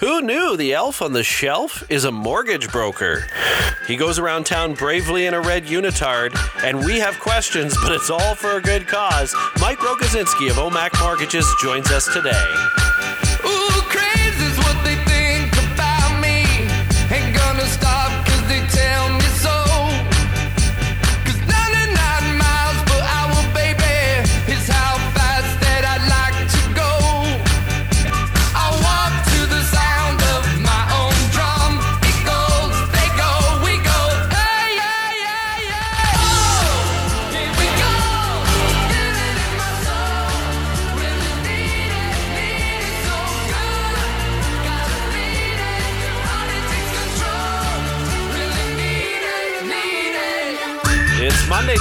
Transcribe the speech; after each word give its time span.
Who 0.00 0.22
knew 0.22 0.56
the 0.56 0.72
elf 0.72 1.02
on 1.02 1.12
the 1.12 1.22
shelf 1.22 1.84
is 1.90 2.04
a 2.04 2.10
mortgage 2.10 2.72
broker? 2.72 3.26
He 3.86 3.96
goes 3.96 4.18
around 4.18 4.46
town 4.46 4.72
bravely 4.72 5.26
in 5.26 5.34
a 5.34 5.42
red 5.42 5.66
unitard, 5.66 6.34
and 6.64 6.78
we 6.86 6.98
have 7.00 7.20
questions, 7.20 7.76
but 7.82 7.92
it's 7.92 8.08
all 8.08 8.34
for 8.34 8.52
a 8.52 8.62
good 8.62 8.88
cause. 8.88 9.34
Mike 9.60 9.78
Rogozynski 9.80 10.48
of 10.48 10.56
OMAC 10.56 10.98
Mortgages 11.02 11.46
joins 11.60 11.90
us 11.90 12.10
today. 12.14 12.89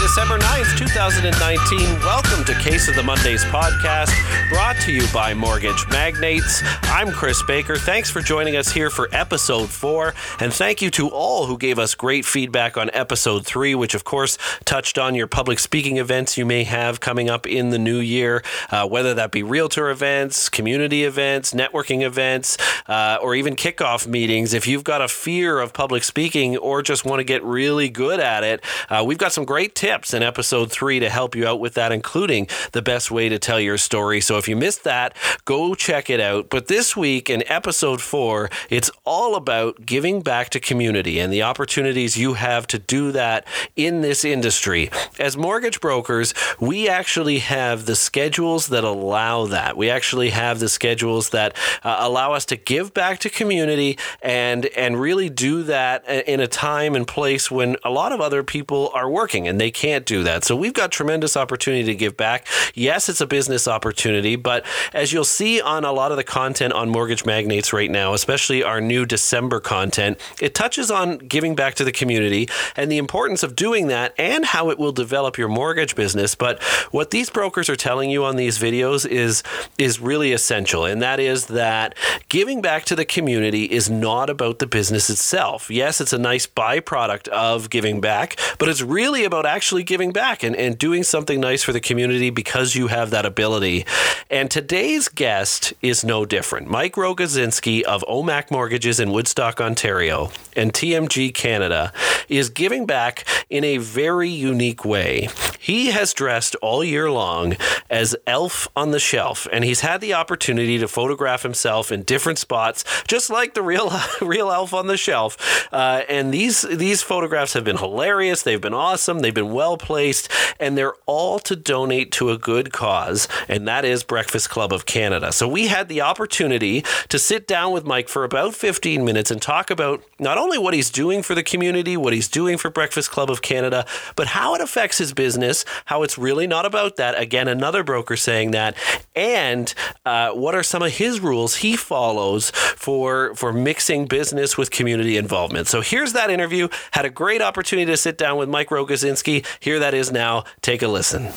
December 0.09 0.39
9th, 0.39 0.75
2019. 0.75 1.99
Welcome 1.99 2.43
to 2.45 2.55
Case 2.55 2.87
of 2.87 2.95
the 2.95 3.03
Mondays 3.03 3.45
podcast, 3.45 4.09
brought 4.49 4.75
to 4.77 4.91
you 4.91 5.03
by 5.13 5.35
Mortgage 5.35 5.87
Magnates. 5.89 6.63
I'm 6.81 7.11
Chris 7.11 7.43
Baker. 7.43 7.75
Thanks 7.75 8.09
for 8.09 8.19
joining 8.19 8.55
us 8.55 8.71
here 8.71 8.89
for 8.89 9.07
episode 9.11 9.69
four. 9.69 10.15
And 10.39 10.51
thank 10.51 10.81
you 10.81 10.89
to 10.89 11.09
all 11.09 11.45
who 11.45 11.59
gave 11.59 11.77
us 11.77 11.93
great 11.93 12.25
feedback 12.25 12.75
on 12.75 12.89
episode 12.91 13.45
three, 13.45 13.75
which 13.75 13.93
of 13.93 14.03
course 14.03 14.39
touched 14.65 14.97
on 14.97 15.13
your 15.13 15.27
public 15.27 15.59
speaking 15.59 15.97
events 15.97 16.39
you 16.39 16.45
may 16.45 16.63
have 16.63 16.99
coming 16.99 17.29
up 17.29 17.45
in 17.45 17.69
the 17.69 17.77
new 17.77 17.99
year, 17.99 18.43
uh, 18.71 18.87
whether 18.87 19.13
that 19.13 19.29
be 19.29 19.43
realtor 19.43 19.91
events, 19.91 20.49
community 20.49 21.03
events, 21.03 21.53
networking 21.53 22.01
events, 22.01 22.57
uh, 22.87 23.19
or 23.21 23.35
even 23.35 23.55
kickoff 23.55 24.07
meetings. 24.07 24.55
If 24.55 24.65
you've 24.65 24.83
got 24.83 25.03
a 25.03 25.07
fear 25.07 25.59
of 25.59 25.71
public 25.71 26.03
speaking 26.03 26.57
or 26.57 26.81
just 26.81 27.05
want 27.05 27.19
to 27.19 27.23
get 27.23 27.43
really 27.43 27.89
good 27.89 28.19
at 28.19 28.43
it, 28.43 28.63
uh, 28.89 29.03
we've 29.05 29.19
got 29.19 29.33
some 29.33 29.45
great 29.45 29.75
tips 29.75 29.98
in 30.13 30.23
episode 30.23 30.71
three 30.71 30.99
to 30.99 31.09
help 31.09 31.35
you 31.35 31.45
out 31.45 31.59
with 31.59 31.73
that, 31.73 31.91
including 31.91 32.47
the 32.71 32.81
best 32.81 33.11
way 33.11 33.27
to 33.27 33.37
tell 33.37 33.59
your 33.59 33.77
story. 33.77 34.21
So 34.21 34.37
if 34.37 34.47
you 34.47 34.55
missed 34.55 34.83
that, 34.85 35.15
go 35.43 35.75
check 35.75 36.09
it 36.09 36.19
out. 36.19 36.49
But 36.49 36.67
this 36.67 36.95
week 36.95 37.29
in 37.29 37.43
episode 37.47 38.01
four, 38.01 38.49
it's 38.69 38.89
all 39.05 39.35
about 39.35 39.85
giving 39.85 40.21
back 40.21 40.49
to 40.51 40.59
community 40.59 41.19
and 41.19 41.33
the 41.33 41.43
opportunities 41.43 42.17
you 42.17 42.35
have 42.35 42.65
to 42.67 42.79
do 42.79 43.11
that 43.11 43.45
in 43.75 44.01
this 44.01 44.23
industry. 44.23 44.89
As 45.19 45.35
mortgage 45.35 45.81
brokers, 45.81 46.33
we 46.59 46.87
actually 46.87 47.39
have 47.39 47.85
the 47.85 47.95
schedules 47.95 48.67
that 48.67 48.83
allow 48.83 49.45
that. 49.47 49.75
We 49.75 49.89
actually 49.89 50.29
have 50.29 50.59
the 50.59 50.69
schedules 50.69 51.29
that 51.29 51.57
uh, 51.83 51.97
allow 51.99 52.33
us 52.33 52.45
to 52.45 52.55
give 52.55 52.93
back 52.93 53.19
to 53.19 53.29
community 53.29 53.97
and 54.21 54.65
and 54.67 54.99
really 54.99 55.29
do 55.29 55.63
that 55.63 56.07
in 56.07 56.39
a 56.39 56.47
time 56.47 56.95
and 56.95 57.07
place 57.07 57.51
when 57.51 57.75
a 57.83 57.89
lot 57.89 58.11
of 58.11 58.21
other 58.21 58.43
people 58.43 58.91
are 58.93 59.09
working 59.09 59.47
and 59.47 59.59
they 59.59 59.71
can't 59.71 59.88
do 60.05 60.23
that. 60.23 60.43
So 60.43 60.55
we've 60.55 60.73
got 60.73 60.91
tremendous 60.91 61.35
opportunity 61.35 61.85
to 61.85 61.95
give 61.95 62.15
back. 62.17 62.47
Yes, 62.73 63.09
it's 63.09 63.21
a 63.21 63.27
business 63.27 63.67
opportunity, 63.67 64.35
but 64.35 64.65
as 64.93 65.11
you'll 65.11 65.23
see 65.23 65.61
on 65.61 65.85
a 65.85 65.91
lot 65.91 66.11
of 66.11 66.17
the 66.17 66.23
content 66.23 66.73
on 66.73 66.89
Mortgage 66.89 67.25
Magnates 67.25 67.73
right 67.73 67.89
now, 67.89 68.13
especially 68.13 68.63
our 68.63 68.81
new 68.81 69.05
December 69.05 69.59
content, 69.59 70.17
it 70.41 70.53
touches 70.53 70.91
on 70.91 71.17
giving 71.17 71.55
back 71.55 71.75
to 71.75 71.83
the 71.83 71.91
community 71.91 72.47
and 72.75 72.91
the 72.91 72.97
importance 72.97 73.43
of 73.43 73.55
doing 73.55 73.87
that 73.87 74.13
and 74.17 74.45
how 74.45 74.69
it 74.69 74.77
will 74.77 74.91
develop 74.91 75.37
your 75.37 75.47
mortgage 75.47 75.95
business. 75.95 76.35
But 76.35 76.61
what 76.91 77.11
these 77.11 77.29
brokers 77.29 77.69
are 77.69 77.75
telling 77.75 78.09
you 78.09 78.23
on 78.25 78.35
these 78.35 78.59
videos 78.59 79.05
is 79.07 79.43
is 79.77 79.99
really 79.99 80.33
essential, 80.33 80.85
and 80.85 81.01
that 81.01 81.19
is 81.19 81.47
that 81.47 81.95
giving 82.29 82.61
back 82.61 82.85
to 82.85 82.95
the 82.95 83.05
community 83.05 83.65
is 83.65 83.89
not 83.89 84.29
about 84.29 84.59
the 84.59 84.67
business 84.67 85.09
itself. 85.09 85.69
Yes, 85.69 86.01
it's 86.01 86.13
a 86.13 86.17
nice 86.17 86.45
byproduct 86.45 87.27
of 87.29 87.69
giving 87.69 88.01
back, 88.01 88.39
but 88.57 88.69
it's 88.69 88.81
really 88.81 89.23
about 89.23 89.45
actually 89.45 89.78
giving 89.83 90.11
back 90.11 90.43
and, 90.43 90.55
and 90.55 90.77
doing 90.77 91.03
something 91.03 91.39
nice 91.39 91.63
for 91.63 91.73
the 91.73 91.79
community 91.79 92.29
because 92.29 92.75
you 92.75 92.87
have 92.87 93.09
that 93.11 93.25
ability. 93.25 93.85
And 94.29 94.49
today's 94.49 95.07
guest 95.07 95.73
is 95.81 96.03
no 96.03 96.25
different. 96.25 96.67
Mike 96.67 96.93
Rogozynski 96.93 97.81
of 97.83 98.03
OMAC 98.07 98.51
Mortgages 98.51 98.99
in 98.99 99.11
Woodstock, 99.11 99.59
Ontario, 99.59 100.31
and 100.55 100.73
TMG 100.73 101.33
Canada 101.33 101.91
is 102.27 102.49
giving 102.49 102.85
back 102.85 103.25
in 103.49 103.63
a 103.63 103.77
very 103.77 104.29
unique 104.29 104.85
way. 104.85 105.29
He 105.59 105.87
has 105.87 106.13
dressed 106.13 106.55
all 106.61 106.83
year 106.83 107.11
long 107.11 107.55
as 107.89 108.15
Elf 108.25 108.67
on 108.75 108.91
the 108.91 108.99
Shelf, 108.99 109.47
and 109.51 109.63
he's 109.63 109.81
had 109.81 109.99
the 110.01 110.13
opportunity 110.13 110.77
to 110.77 110.87
photograph 110.87 111.43
himself 111.43 111.91
in 111.91 112.03
different 112.03 112.39
spots, 112.39 112.83
just 113.07 113.29
like 113.29 113.53
the 113.53 113.61
real 113.61 113.91
real 114.21 114.51
Elf 114.51 114.73
on 114.73 114.87
the 114.87 114.97
Shelf. 114.97 115.67
Uh, 115.71 116.03
and 116.07 116.33
these 116.33 116.61
these 116.61 117.01
photographs 117.01 117.53
have 117.53 117.63
been 117.63 117.77
hilarious. 117.77 118.43
They've 118.43 118.61
been 118.61 118.73
awesome. 118.73 119.19
They've 119.19 119.33
been 119.33 119.51
well 119.51 119.68
placed, 119.77 120.29
and 120.59 120.77
they're 120.77 120.95
all 121.05 121.39
to 121.39 121.55
donate 121.55 122.11
to 122.13 122.29
a 122.29 122.37
good 122.37 122.71
cause, 122.71 123.27
and 123.47 123.67
that 123.67 123.85
is 123.85 124.03
Breakfast 124.03 124.49
Club 124.49 124.73
of 124.73 124.85
Canada. 124.85 125.31
So 125.31 125.47
we 125.47 125.67
had 125.67 125.89
the 125.89 126.01
opportunity 126.01 126.83
to 127.09 127.19
sit 127.19 127.47
down 127.47 127.71
with 127.71 127.85
Mike 127.85 128.09
for 128.09 128.23
about 128.23 128.55
15 128.55 129.03
minutes 129.03 129.31
and 129.31 129.41
talk 129.41 129.69
about 129.69 130.03
not 130.19 130.37
only 130.37 130.57
what 130.57 130.73
he's 130.73 130.89
doing 130.89 131.21
for 131.21 131.35
the 131.35 131.43
community, 131.43 131.97
what 131.97 132.13
he's 132.13 132.27
doing 132.27 132.57
for 132.57 132.69
Breakfast 132.69 133.11
Club 133.11 133.29
of 133.29 133.41
Canada, 133.41 133.85
but 134.15 134.27
how 134.27 134.55
it 134.55 134.61
affects 134.61 134.97
his 134.97 135.13
business, 135.13 135.65
how 135.85 136.03
it's 136.03 136.17
really 136.17 136.47
not 136.47 136.65
about 136.65 136.95
that. 136.97 137.19
Again, 137.19 137.47
another 137.47 137.83
broker 137.83 138.15
saying 138.15 138.51
that, 138.51 138.75
and 139.15 139.73
uh, 140.05 140.31
what 140.31 140.55
are 140.55 140.63
some 140.63 140.81
of 140.81 140.93
his 140.93 141.19
rules 141.19 141.57
he 141.57 141.75
follows 141.75 142.51
for 142.51 143.33
for 143.35 143.53
mixing 143.53 144.05
business 144.05 144.57
with 144.57 144.71
community 144.71 145.17
involvement. 145.17 145.67
So 145.67 145.81
here's 145.81 146.13
that 146.13 146.29
interview. 146.29 146.67
Had 146.91 147.05
a 147.05 147.09
great 147.09 147.41
opportunity 147.41 147.85
to 147.91 147.97
sit 147.97 148.17
down 148.17 148.37
with 148.37 148.49
Mike 148.49 148.69
Rogozynski. 148.69 149.45
Here 149.59 149.79
that 149.79 149.93
is 149.93 150.11
now. 150.11 150.43
Take 150.61 150.81
a 150.81 150.87
listen. 150.87 151.29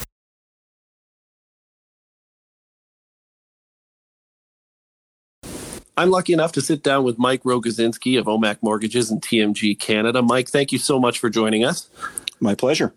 I'm 5.96 6.10
lucky 6.10 6.32
enough 6.32 6.52
to 6.52 6.62
sit 6.62 6.82
down 6.82 7.04
with 7.04 7.18
Mike 7.18 7.42
Rogozynski 7.42 8.18
of 8.18 8.24
OMAC 8.26 8.58
Mortgages 8.62 9.10
and 9.10 9.20
TMG 9.20 9.78
Canada. 9.78 10.22
Mike, 10.22 10.48
thank 10.48 10.72
you 10.72 10.78
so 10.78 10.98
much 10.98 11.18
for 11.18 11.28
joining 11.28 11.64
us. 11.64 11.90
My 12.40 12.54
pleasure. 12.54 12.94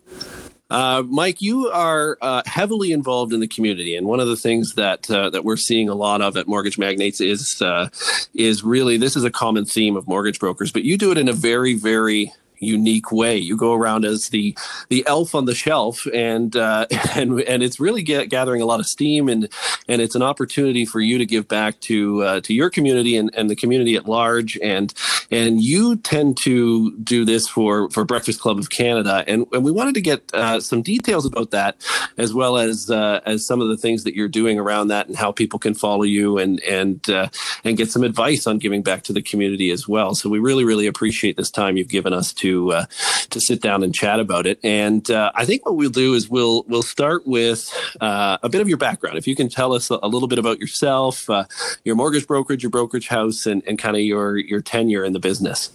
Uh, 0.69 1.03
Mike, 1.05 1.41
you 1.41 1.67
are 1.69 2.17
uh, 2.21 2.41
heavily 2.45 2.91
involved 2.91 3.33
in 3.33 3.39
the 3.39 3.47
community, 3.47 3.95
and 3.95 4.07
one 4.07 4.19
of 4.19 4.27
the 4.27 4.35
things 4.35 4.73
that 4.73 5.09
uh, 5.11 5.29
that 5.29 5.43
we're 5.43 5.57
seeing 5.57 5.89
a 5.89 5.93
lot 5.93 6.21
of 6.21 6.35
at 6.37 6.47
Mortgage 6.47 6.79
Magnates 6.79 7.21
is 7.21 7.61
uh, 7.61 7.89
is 8.33 8.63
really 8.63 8.97
this 8.97 9.15
is 9.15 9.23
a 9.23 9.29
common 9.29 9.65
theme 9.65 9.95
of 9.95 10.07
mortgage 10.07 10.39
brokers, 10.39 10.71
but 10.71 10.83
you 10.83 10.97
do 10.97 11.11
it 11.11 11.19
in 11.19 11.27
a 11.27 11.33
very, 11.33 11.75
very 11.75 12.33
unique 12.59 13.11
way. 13.11 13.37
You 13.37 13.57
go 13.57 13.73
around 13.73 14.05
as 14.05 14.29
the 14.29 14.57
the 14.89 15.05
elf 15.07 15.35
on 15.35 15.45
the 15.45 15.55
shelf, 15.55 16.05
and 16.13 16.55
uh, 16.55 16.87
and 17.15 17.41
and 17.41 17.63
it's 17.63 17.79
really 17.79 18.03
get, 18.03 18.29
gathering 18.29 18.61
a 18.61 18.65
lot 18.65 18.79
of 18.79 18.87
steam, 18.87 19.29
and 19.29 19.49
and 19.87 20.01
it's 20.01 20.15
an 20.15 20.21
opportunity 20.21 20.85
for 20.85 20.99
you 20.99 21.17
to 21.17 21.25
give 21.25 21.47
back 21.47 21.79
to 21.81 22.23
uh, 22.23 22.41
to 22.41 22.53
your 22.53 22.69
community 22.69 23.17
and, 23.17 23.29
and 23.35 23.49
the 23.49 23.55
community 23.55 23.95
at 23.95 24.05
large. 24.07 24.57
And 24.61 24.93
and 25.31 25.61
you 25.61 25.97
tend 25.97 26.37
to 26.37 26.95
do 26.97 27.25
this 27.25 27.47
for 27.47 27.89
for 27.89 28.03
Breakfast 28.05 28.39
Club 28.39 28.59
of 28.59 28.69
Canada, 28.69 29.23
and 29.27 29.45
and 29.51 29.63
we 29.63 29.71
wanted 29.71 29.95
to 29.95 30.01
get 30.01 30.33
uh, 30.33 30.59
some 30.59 30.81
details 30.81 31.25
about 31.25 31.51
that, 31.51 31.75
as 32.17 32.33
well 32.33 32.57
as 32.57 32.89
uh, 32.89 33.21
as 33.25 33.45
some 33.45 33.61
of 33.61 33.67
the 33.67 33.77
things 33.77 34.03
that 34.03 34.15
you're 34.15 34.27
doing 34.27 34.59
around 34.59 34.87
that, 34.89 35.07
and 35.07 35.15
how 35.15 35.31
people 35.31 35.59
can 35.59 35.73
follow 35.73 36.03
you, 36.03 36.37
and 36.37 36.61
and 36.63 37.09
uh, 37.09 37.27
and 37.63 37.77
get 37.77 37.91
some 37.91 38.03
advice 38.03 38.47
on 38.47 38.57
giving 38.59 38.83
back 38.83 39.03
to 39.03 39.13
the 39.13 39.21
community 39.21 39.71
as 39.71 39.87
well. 39.87 40.15
So 40.15 40.29
we 40.29 40.39
really 40.39 40.63
really 40.63 40.87
appreciate 40.87 41.37
this 41.37 41.51
time 41.51 41.77
you've 41.77 41.87
given 41.87 42.13
us 42.13 42.33
to 42.33 42.44
uh, 42.51 42.85
to 43.29 43.39
sit 43.39 43.61
down 43.61 43.83
and 43.83 43.93
chat 43.93 44.19
about 44.19 44.45
it. 44.45 44.59
And 44.63 45.09
uh, 45.09 45.31
I 45.35 45.45
think 45.45 45.65
what 45.65 45.75
we'll 45.75 45.89
do 45.89 46.13
is 46.13 46.29
we'll 46.29 46.63
we'll 46.67 46.83
start 46.83 47.25
with 47.25 47.71
uh, 48.01 48.37
a 48.41 48.49
bit 48.49 48.61
of 48.61 48.69
your 48.69 48.77
background. 48.77 49.17
If 49.17 49.27
you 49.27 49.35
can 49.35 49.49
tell 49.49 49.73
us 49.73 49.91
a, 49.91 49.99
a 50.01 50.07
little 50.07 50.27
bit 50.27 50.39
about 50.39 50.59
yourself, 50.59 51.29
uh, 51.29 51.45
your 51.83 51.95
mortgage 51.95 52.27
brokerage, 52.27 52.63
your 52.63 52.69
brokerage 52.69 53.07
house, 53.07 53.45
and, 53.45 53.63
and 53.67 53.77
kind 53.77 53.95
of 53.95 54.01
your 54.01 54.37
your 54.37 54.61
tenure 54.61 55.03
in 55.03 55.13
the 55.13 55.19
business. 55.19 55.71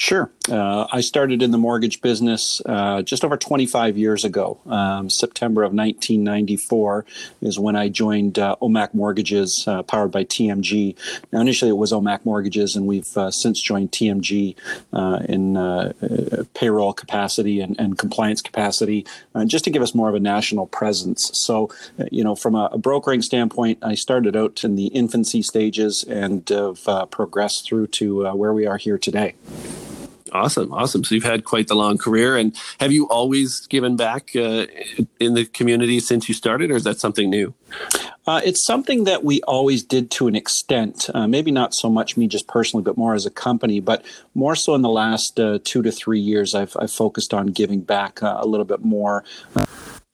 Sure. 0.00 0.30
Uh, 0.48 0.86
I 0.90 1.00
started 1.00 1.42
in 1.42 1.50
the 1.50 1.58
mortgage 1.58 2.00
business 2.00 2.62
uh, 2.64 3.02
just 3.02 3.24
over 3.24 3.36
25 3.36 3.98
years 3.98 4.24
ago. 4.24 4.58
Um, 4.66 5.10
September 5.10 5.62
of 5.62 5.72
1994 5.72 7.04
is 7.42 7.58
when 7.58 7.76
I 7.76 7.88
joined 7.88 8.38
uh, 8.38 8.56
OMAC 8.62 8.94
Mortgages, 8.94 9.64
uh, 9.66 9.82
powered 9.82 10.10
by 10.10 10.24
TMG. 10.24 10.96
Now, 11.32 11.40
initially 11.40 11.70
it 11.70 11.76
was 11.76 11.92
OMAC 11.92 12.24
Mortgages, 12.24 12.76
and 12.76 12.86
we've 12.86 13.14
uh, 13.16 13.30
since 13.30 13.60
joined 13.60 13.92
TMG 13.92 14.56
uh, 14.92 15.20
in 15.28 16.46
payroll 16.54 16.92
capacity 16.92 17.60
and, 17.60 17.78
and 17.78 17.98
compliance 17.98 18.40
capacity, 18.40 19.04
just 19.46 19.64
to 19.64 19.70
give 19.70 19.82
us 19.82 19.94
more 19.94 20.08
of 20.08 20.14
a 20.14 20.20
national 20.20 20.66
presence. 20.66 21.30
So, 21.34 21.70
you 22.10 22.24
know, 22.24 22.34
from 22.34 22.54
a, 22.54 22.70
a, 22.72 22.78
brokering 22.78 23.22
standpoint, 23.22 23.78
I 23.82 23.94
started 23.94 24.36
out 24.36 24.62
in 24.64 24.76
the 24.76 24.86
infancy 24.86 25.42
stages 25.42 26.04
and 26.04 26.48
have 26.48 27.10
progressed 27.10 27.66
through 27.66 27.88
to 27.88 28.32
where 28.34 28.52
we 28.52 28.66
are 28.66 28.76
here 28.76 28.96
today. 28.96 29.34
Awesome, 30.32 30.72
awesome. 30.72 31.04
So 31.04 31.14
you've 31.14 31.24
had 31.24 31.44
quite 31.44 31.68
the 31.68 31.74
long 31.74 31.98
career, 31.98 32.36
and 32.36 32.56
have 32.80 32.92
you 32.92 33.08
always 33.08 33.66
given 33.66 33.96
back 33.96 34.34
uh, 34.36 34.66
in 35.18 35.34
the 35.34 35.46
community 35.46 36.00
since 36.00 36.28
you 36.28 36.34
started, 36.34 36.70
or 36.70 36.76
is 36.76 36.84
that 36.84 36.98
something 36.98 37.30
new? 37.30 37.54
Uh, 38.26 38.42
it's 38.44 38.64
something 38.64 39.04
that 39.04 39.24
we 39.24 39.40
always 39.42 39.82
did 39.82 40.10
to 40.10 40.28
an 40.28 40.36
extent. 40.36 41.08
Uh, 41.14 41.26
maybe 41.26 41.50
not 41.50 41.72
so 41.72 41.88
much 41.88 42.16
me 42.16 42.26
just 42.26 42.46
personally, 42.46 42.82
but 42.82 42.96
more 42.98 43.14
as 43.14 43.24
a 43.24 43.30
company. 43.30 43.80
But 43.80 44.04
more 44.34 44.54
so 44.54 44.74
in 44.74 44.82
the 44.82 44.90
last 44.90 45.40
uh, 45.40 45.58
two 45.64 45.82
to 45.82 45.90
three 45.90 46.20
years, 46.20 46.54
I've, 46.54 46.76
I've, 46.78 46.92
focused 46.92 47.32
on 47.32 47.46
giving 47.46 47.80
back 47.80 48.22
uh, 48.22 48.36
a 48.38 48.46
little 48.46 48.66
bit 48.66 48.84
more 48.84 49.24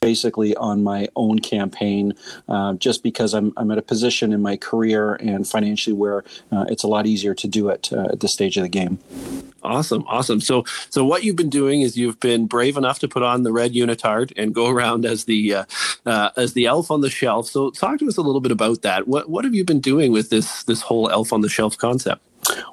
basically 0.05 0.55
on 0.57 0.83
my 0.83 1.09
own 1.17 1.39
campaign 1.39 2.13
uh, 2.47 2.75
just 2.75 3.03
because 3.03 3.33
I'm, 3.33 3.55
I'm 3.57 3.71
at 3.71 3.79
a 3.79 3.83
position 3.83 4.35
in 4.35 4.43
my 4.43 4.55
career 4.55 5.15
and 5.15 5.49
financially 5.49 5.97
where 5.97 6.25
uh, 6.53 6.67
it's 6.69 6.83
a 6.83 6.89
lot 6.89 7.07
easier 7.07 7.35
to 7.35 7.49
do 7.49 7.71
it 7.71 7.91
uh, 7.91 8.09
at 8.13 8.21
this 8.21 8.35
stage 8.35 8.59
of 8.59 8.65
the 8.65 8.69
game. 8.69 8.99
Awesome, 9.63 10.05
awesome. 10.07 10.43
So, 10.43 10.65
so 10.91 11.07
what 11.07 11.25
you've 11.25 11.37
been 11.37 11.49
doing 11.49 11.81
is 11.81 11.97
you've 11.97 12.21
been 12.21 12.45
brave 12.47 12.77
enough 12.77 12.99
to 12.99 13.09
put 13.09 13.23
on 13.23 13.45
the 13.45 13.53
red 13.53 13.73
unitard 13.73 14.31
and 14.37 14.55
go 14.55 14.69
around 14.69 15.07
as 15.07 15.25
the 15.25 15.55
uh, 15.55 15.65
uh, 16.05 16.29
as 16.37 16.53
the 16.53 16.67
elf 16.67 16.91
on 16.91 17.01
the 17.01 17.09
shelf. 17.09 17.47
So, 17.47 17.71
talk 17.71 17.99
to 18.01 18.07
us 18.07 18.19
a 18.19 18.21
little 18.21 18.43
bit 18.43 18.53
about 18.53 18.83
that. 18.83 19.09
What 19.09 19.31
what 19.31 19.47
have 19.47 19.55
you 19.55 19.65
been 19.65 19.81
doing 19.81 20.13
with 20.13 20.29
this 20.29 20.65
this 20.65 20.83
whole 20.83 21.09
elf 21.09 21.33
on 21.33 21.41
the 21.41 21.49
shelf 21.49 21.79
concept? 21.79 22.21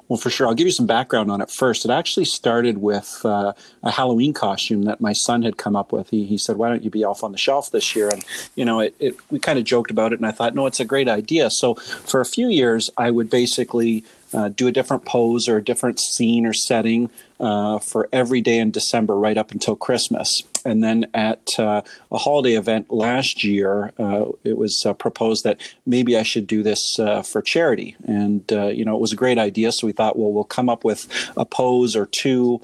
Well, 0.08 0.18
for 0.18 0.30
sure. 0.30 0.46
I'll 0.46 0.54
give 0.54 0.66
you 0.66 0.72
some 0.72 0.86
background 0.86 1.30
on 1.30 1.40
it 1.40 1.50
first. 1.50 1.84
It 1.84 1.90
actually 1.90 2.26
started 2.26 2.78
with 2.78 3.20
uh, 3.24 3.52
a 3.82 3.90
Halloween 3.90 4.32
costume 4.32 4.82
that 4.82 5.00
my 5.00 5.12
son 5.12 5.42
had 5.42 5.56
come 5.56 5.76
up 5.76 5.92
with. 5.92 6.10
He, 6.10 6.26
he 6.26 6.36
said, 6.36 6.56
Why 6.56 6.68
don't 6.68 6.82
you 6.82 6.90
be 6.90 7.04
off 7.04 7.24
on 7.24 7.32
the 7.32 7.38
shelf 7.38 7.70
this 7.70 7.96
year? 7.96 8.08
And, 8.08 8.24
you 8.54 8.64
know, 8.64 8.80
it, 8.80 8.94
it, 8.98 9.16
we 9.30 9.38
kind 9.38 9.58
of 9.58 9.64
joked 9.64 9.90
about 9.90 10.12
it, 10.12 10.18
and 10.18 10.26
I 10.26 10.30
thought, 10.30 10.54
No, 10.54 10.66
it's 10.66 10.80
a 10.80 10.84
great 10.84 11.08
idea. 11.08 11.50
So 11.50 11.74
for 11.74 12.20
a 12.20 12.26
few 12.26 12.48
years, 12.48 12.90
I 12.96 13.10
would 13.10 13.30
basically 13.30 14.04
uh, 14.34 14.48
do 14.48 14.66
a 14.66 14.72
different 14.72 15.04
pose 15.04 15.48
or 15.48 15.56
a 15.56 15.64
different 15.64 16.00
scene 16.00 16.46
or 16.46 16.52
setting 16.52 17.10
uh, 17.40 17.78
for 17.78 18.08
every 18.12 18.40
day 18.40 18.58
in 18.58 18.70
December 18.70 19.16
right 19.16 19.38
up 19.38 19.50
until 19.50 19.76
Christmas. 19.76 20.42
And 20.64 20.82
then 20.82 21.06
at 21.14 21.58
uh, 21.58 21.82
a 22.10 22.18
holiday 22.18 22.54
event 22.54 22.90
last 22.90 23.44
year, 23.44 23.92
uh, 23.98 24.26
it 24.44 24.56
was 24.56 24.86
uh, 24.86 24.92
proposed 24.92 25.44
that 25.44 25.60
maybe 25.86 26.16
I 26.16 26.22
should 26.22 26.46
do 26.46 26.62
this 26.62 26.98
uh, 26.98 27.22
for 27.22 27.42
charity. 27.42 27.96
And, 28.04 28.50
uh, 28.52 28.68
you 28.68 28.84
know, 28.84 28.94
it 28.94 29.00
was 29.00 29.12
a 29.12 29.16
great 29.16 29.38
idea. 29.38 29.72
So 29.72 29.86
we 29.86 29.92
thought, 29.92 30.18
well, 30.18 30.32
we'll 30.32 30.44
come 30.44 30.68
up 30.68 30.84
with 30.84 31.08
a 31.36 31.44
pose 31.44 31.96
or 31.96 32.06
two 32.06 32.60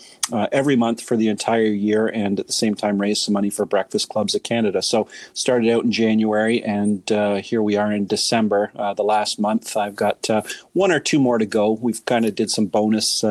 every 0.52 0.76
month 0.76 1.02
for 1.02 1.16
the 1.16 1.28
entire 1.28 1.62
year 1.62 2.06
and 2.06 2.38
at 2.38 2.46
the 2.46 2.52
same 2.52 2.74
time 2.74 3.00
raise 3.00 3.22
some 3.22 3.32
money 3.32 3.50
for 3.50 3.64
Breakfast 3.64 4.08
Clubs 4.08 4.34
of 4.34 4.42
Canada. 4.42 4.82
So 4.82 5.08
started 5.32 5.70
out 5.70 5.84
in 5.84 5.92
January 5.92 6.62
and 6.62 7.02
here 7.44 7.62
we 7.62 7.76
are 7.76 7.92
in 7.92 8.06
December, 8.06 8.70
the 8.96 9.02
last 9.02 9.40
month. 9.40 9.76
I've 9.76 9.96
got 9.96 10.28
one 10.72 10.92
or 10.92 11.00
two 11.00 11.18
more 11.18 11.38
to 11.38 11.46
go. 11.46 11.72
We've 11.72 12.04
kind 12.04 12.26
of 12.26 12.34
did 12.34 12.50
some 12.50 12.66
bonus 12.66 13.24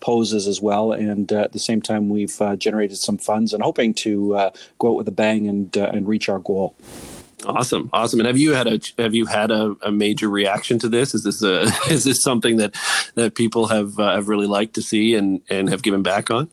poses 0.00 0.46
as 0.46 0.60
well. 0.60 0.92
And 0.92 1.30
at 1.32 1.52
the 1.52 1.58
same 1.58 1.80
time, 1.80 2.08
we've 2.08 2.38
generated 2.58 2.98
some 2.98 3.18
funds 3.18 3.52
and 3.52 3.62
hoping 3.62 3.94
to 3.94 4.11
uh, 4.34 4.50
go 4.78 4.90
out 4.90 4.96
with 4.96 5.08
a 5.08 5.12
bang 5.12 5.48
and 5.48 5.76
uh, 5.76 5.90
and 5.92 6.06
reach 6.06 6.28
our 6.28 6.38
goal. 6.38 6.74
Awesome, 7.44 7.90
awesome. 7.92 8.20
And 8.20 8.26
have 8.26 8.38
you 8.38 8.52
had 8.52 8.66
a 8.66 8.80
have 8.98 9.14
you 9.14 9.26
had 9.26 9.50
a, 9.50 9.76
a 9.82 9.90
major 9.90 10.28
reaction 10.28 10.78
to 10.80 10.88
this? 10.88 11.14
Is 11.14 11.24
this 11.24 11.42
a 11.42 11.62
is 11.90 12.04
this 12.04 12.22
something 12.22 12.56
that 12.58 12.74
that 13.14 13.34
people 13.34 13.68
have 13.68 13.98
uh, 13.98 14.14
have 14.14 14.28
really 14.28 14.46
liked 14.46 14.74
to 14.74 14.82
see 14.82 15.14
and 15.14 15.40
and 15.48 15.68
have 15.68 15.82
given 15.82 16.02
back 16.02 16.30
on? 16.30 16.48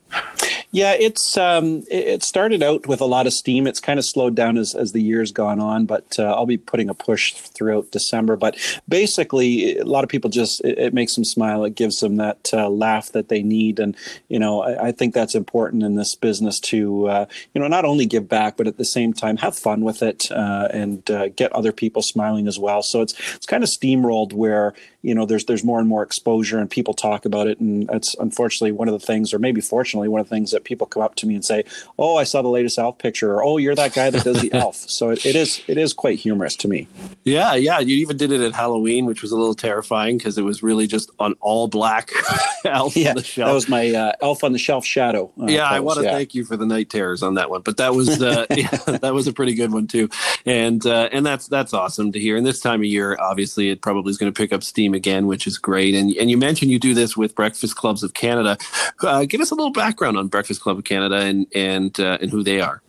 Yeah, 0.71 0.93
it's 0.93 1.35
um, 1.35 1.83
it 1.89 2.21
started 2.21 2.61
out 2.61 2.85
with 2.85 3.01
a 3.01 3.05
lot 3.05 3.25
of 3.25 3.33
steam. 3.33 3.65
It's 3.65 3.79
kind 3.79 3.97
of 3.97 4.05
slowed 4.05 4.35
down 4.35 4.55
as, 4.55 4.75
as 4.75 4.91
the 4.91 5.01
years 5.01 5.31
gone 5.31 5.59
on, 5.59 5.87
but 5.87 6.19
uh, 6.19 6.31
I'll 6.31 6.45
be 6.45 6.57
putting 6.57 6.89
a 6.89 6.93
push 6.93 7.33
throughout 7.33 7.89
December. 7.89 8.35
But 8.35 8.55
basically, 8.87 9.79
a 9.79 9.85
lot 9.85 10.03
of 10.03 10.11
people 10.11 10.29
just 10.29 10.63
it, 10.63 10.77
it 10.77 10.93
makes 10.93 11.15
them 11.15 11.25
smile. 11.25 11.63
It 11.63 11.73
gives 11.73 12.01
them 12.01 12.17
that 12.17 12.49
uh, 12.53 12.69
laugh 12.69 13.11
that 13.13 13.29
they 13.29 13.41
need, 13.41 13.79
and 13.79 13.97
you 14.27 14.37
know 14.37 14.61
I, 14.61 14.89
I, 14.89 14.91
think 14.91 15.15
that's 15.15 15.33
important 15.33 15.81
in 15.81 15.95
this 15.95 16.13
business 16.13 16.59
to 16.59 17.07
uh, 17.07 17.25
you 17.55 17.61
know 17.61 17.67
not 17.67 17.83
only 17.83 18.05
give 18.05 18.29
back, 18.29 18.55
but 18.55 18.67
at 18.67 18.77
the 18.77 18.85
same 18.85 19.11
time 19.11 19.37
have 19.37 19.57
fun 19.57 19.81
with 19.81 20.03
it 20.03 20.31
uh, 20.31 20.67
and 20.71 21.09
uh, 21.09 21.29
get 21.29 21.51
other 21.51 21.71
people 21.71 22.03
smiling 22.03 22.47
as 22.47 22.59
well. 22.59 22.83
So 22.83 23.01
it's 23.01 23.15
it's 23.33 23.47
kind 23.47 23.63
of 23.63 23.69
steamrolled 23.71 24.33
where 24.33 24.75
you 25.01 25.15
know 25.15 25.25
there's 25.25 25.45
there's 25.45 25.63
more 25.63 25.79
and 25.79 25.87
more 25.87 26.03
exposure 26.03 26.59
and 26.59 26.69
people 26.69 26.93
talk 26.93 27.25
about 27.25 27.47
it, 27.47 27.59
and 27.59 27.87
that's 27.87 28.15
unfortunately 28.15 28.71
one 28.71 28.87
of 28.87 28.93
the 28.93 29.05
things, 29.05 29.33
or 29.33 29.39
maybe 29.39 29.61
fortunately 29.61 30.07
one 30.07 30.19
of 30.19 30.27
the 30.27 30.35
things 30.35 30.51
that 30.51 30.63
people 30.63 30.85
come 30.85 31.01
up 31.01 31.15
to 31.15 31.25
me 31.25 31.35
and 31.35 31.45
say, 31.45 31.63
"Oh, 31.97 32.17
I 32.17 32.23
saw 32.23 32.41
the 32.41 32.49
latest 32.49 32.77
Elf 32.77 32.97
picture," 32.97 33.33
or 33.33 33.43
"Oh, 33.43 33.57
you're 33.57 33.75
that 33.75 33.93
guy 33.93 34.09
that 34.09 34.23
does 34.23 34.41
the 34.41 34.53
Elf." 34.53 34.77
So 34.99 35.11
it, 35.11 35.25
it 35.25 35.35
is 35.35 35.61
it 35.67 35.77
is 35.77 35.93
quite 35.93 36.19
humorous 36.19 36.55
to 36.57 36.67
me. 36.67 36.87
Yeah, 37.23 37.53
yeah. 37.55 37.79
You 37.79 37.95
even 37.97 38.17
did 38.17 38.31
it 38.31 38.41
at 38.41 38.53
Halloween, 38.53 39.05
which 39.05 39.21
was 39.21 39.31
a 39.31 39.37
little 39.37 39.53
terrifying 39.53 40.17
because 40.17 40.37
it 40.37 40.41
was 40.41 40.61
really 40.61 40.87
just 40.87 41.09
an 41.19 41.35
all 41.39 41.67
black 41.67 42.11
Elf 42.65 42.97
yeah, 42.97 43.11
on 43.11 43.15
the 43.15 43.23
shelf. 43.23 43.47
That 43.47 43.53
was 43.53 43.69
my 43.69 43.93
uh, 43.93 44.11
Elf 44.21 44.43
on 44.43 44.51
the 44.51 44.57
Shelf 44.57 44.85
shadow. 44.85 45.31
Uh, 45.39 45.45
yeah, 45.45 45.69
pose. 45.69 45.75
I 45.75 45.79
want 45.79 45.99
to 45.99 46.05
yeah. 46.05 46.11
thank 46.11 46.35
you 46.35 46.43
for 46.43 46.57
the 46.57 46.65
night 46.65 46.89
terrors 46.89 47.23
on 47.23 47.35
that 47.35 47.49
one, 47.49 47.61
but 47.61 47.77
that 47.77 47.93
was 47.95 48.21
uh, 48.21 48.45
yeah, 48.55 48.69
that 48.99 49.13
was 49.13 49.27
a 49.27 49.33
pretty 49.33 49.53
good 49.53 49.71
one 49.71 49.87
too, 49.87 50.09
and 50.45 50.85
uh, 50.85 51.09
and 51.11 51.25
that's 51.25 51.47
that's 51.47 51.73
awesome 51.73 52.11
to 52.11 52.19
hear. 52.19 52.35
And 52.35 52.45
this 52.45 52.59
time 52.59 52.81
of 52.81 52.85
year, 52.85 53.17
obviously, 53.19 53.69
it 53.69 53.81
probably 53.81 54.09
is 54.09 54.17
going 54.17 54.31
to 54.31 54.37
pick 54.37 54.51
up 54.51 54.63
steam 54.63 54.88
again, 54.93 55.27
which 55.27 55.47
is 55.47 55.57
great. 55.57 55.95
And 55.95 56.11
and 56.17 56.29
you 56.29 56.37
mentioned 56.37 56.71
you 56.71 56.79
do 56.79 56.93
this 56.93 57.15
with 57.15 57.35
Breakfast 57.35 57.75
Clubs 57.75 58.03
of 58.03 58.13
Canada. 58.13 58.57
Uh, 59.01 59.25
give 59.25 59.41
us 59.41 59.51
a 59.51 59.55
little 59.55 59.71
background 59.71 60.17
on 60.17 60.27
Breakfast 60.27 60.61
Club 60.61 60.77
of 60.77 60.83
Canada 60.83 61.17
and 61.17 61.47
and 61.53 61.99
uh, 61.99 62.17
and 62.21 62.29
who 62.29 62.43
they 62.43 62.61
are. 62.61 62.81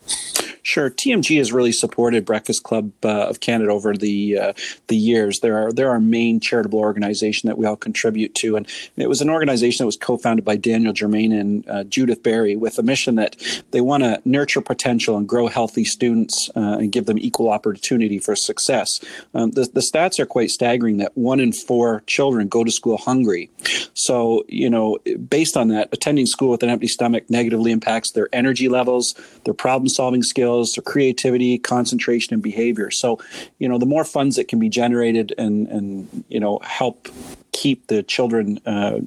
Sure, 0.63 0.91
TMG 0.91 1.39
has 1.39 1.53
really 1.53 1.73
supported 1.73 2.25
Breakfast 2.25 2.63
Club 2.63 2.93
uh, 3.05 3.27
of 3.29 3.41
Canada 3.41 3.71
over 3.71 3.95
the 3.95 4.39
uh, 4.39 4.53
the 4.89 4.97
years. 4.97 5.41
They're 5.41 5.59
our, 5.59 5.73
they're 5.73 5.91
our 5.91 6.01
main 6.01 6.41
charitable 6.41 6.79
organization 6.79 7.47
that 7.49 7.59
we 7.59 7.67
all 7.67 7.77
contribute 7.77 8.35
to, 8.37 8.57
and 8.57 8.67
it 8.97 9.09
was 9.09 9.21
an 9.21 9.31
organization 9.31 9.85
that 9.85 9.87
was 9.87 9.97
co-founded 9.97 10.45
by 10.45 10.57
Daniel 10.57 10.93
Germain 10.93 11.33
and 11.33 11.69
uh, 11.69 11.85
Judith 11.85 12.23
Berry 12.23 12.57
with 12.57 12.79
a 12.79 12.83
mission 12.83 13.15
that 13.17 13.37
they 13.71 13.81
want 13.81 14.03
to 14.03 14.21
nurture 14.25 14.61
potential 14.61 15.17
and 15.17 15.29
grow 15.29 15.47
healthy 15.49 15.85
students 15.85 16.51
uh, 16.57 16.79
and 16.81 16.93
give 16.93 17.07
them 17.07 17.19
equal 17.19 17.51
opportunity 17.51 18.19
for 18.19 18.37
success. 18.37 19.01
Um, 19.35 19.53
the, 19.53 19.69
the 19.73 19.81
stats 19.81 20.19
are 20.19 20.27
quite 20.27 20.51
staggering 20.51 20.99
that 20.99 21.17
one 21.17 21.41
in 21.41 21.53
four 21.53 22.03
children 22.07 22.49
go 22.49 22.65
to 22.65 22.71
school 22.71 22.97
hungry. 22.97 23.51
So, 23.95 24.45
you 24.49 24.71
know, 24.71 24.99
based 25.29 25.57
on 25.57 25.69
that, 25.69 25.89
attending 25.93 26.27
school 26.27 26.51
with 26.51 26.63
an 26.63 26.71
empty 26.71 26.89
stomach 26.89 27.29
negatively 27.29 27.73
impacts 27.73 28.13
their 28.13 28.29
energy 28.33 28.69
levels, 28.69 29.15
their 29.45 29.55
problem 29.55 29.89
solving 29.89 30.23
skills, 30.23 30.50
their 30.51 30.83
creativity, 30.83 31.59
concentration, 31.59 32.35
and 32.35 32.43
behavior. 32.43 32.91
So, 32.91 33.19
you 33.59 33.69
know, 33.69 33.79
the 33.79 33.87
more 33.87 34.05
funds 34.05 34.37
that 34.37 34.49
can 34.49 34.59
be 34.59 34.69
generated 34.69 35.33
and, 35.39 35.69
and 35.69 36.25
you 36.29 36.41
know, 36.41 36.59
help 36.63 37.09
keep 37.53 37.87
the 37.89 38.03
children 38.03 38.59
uh, 38.67 39.01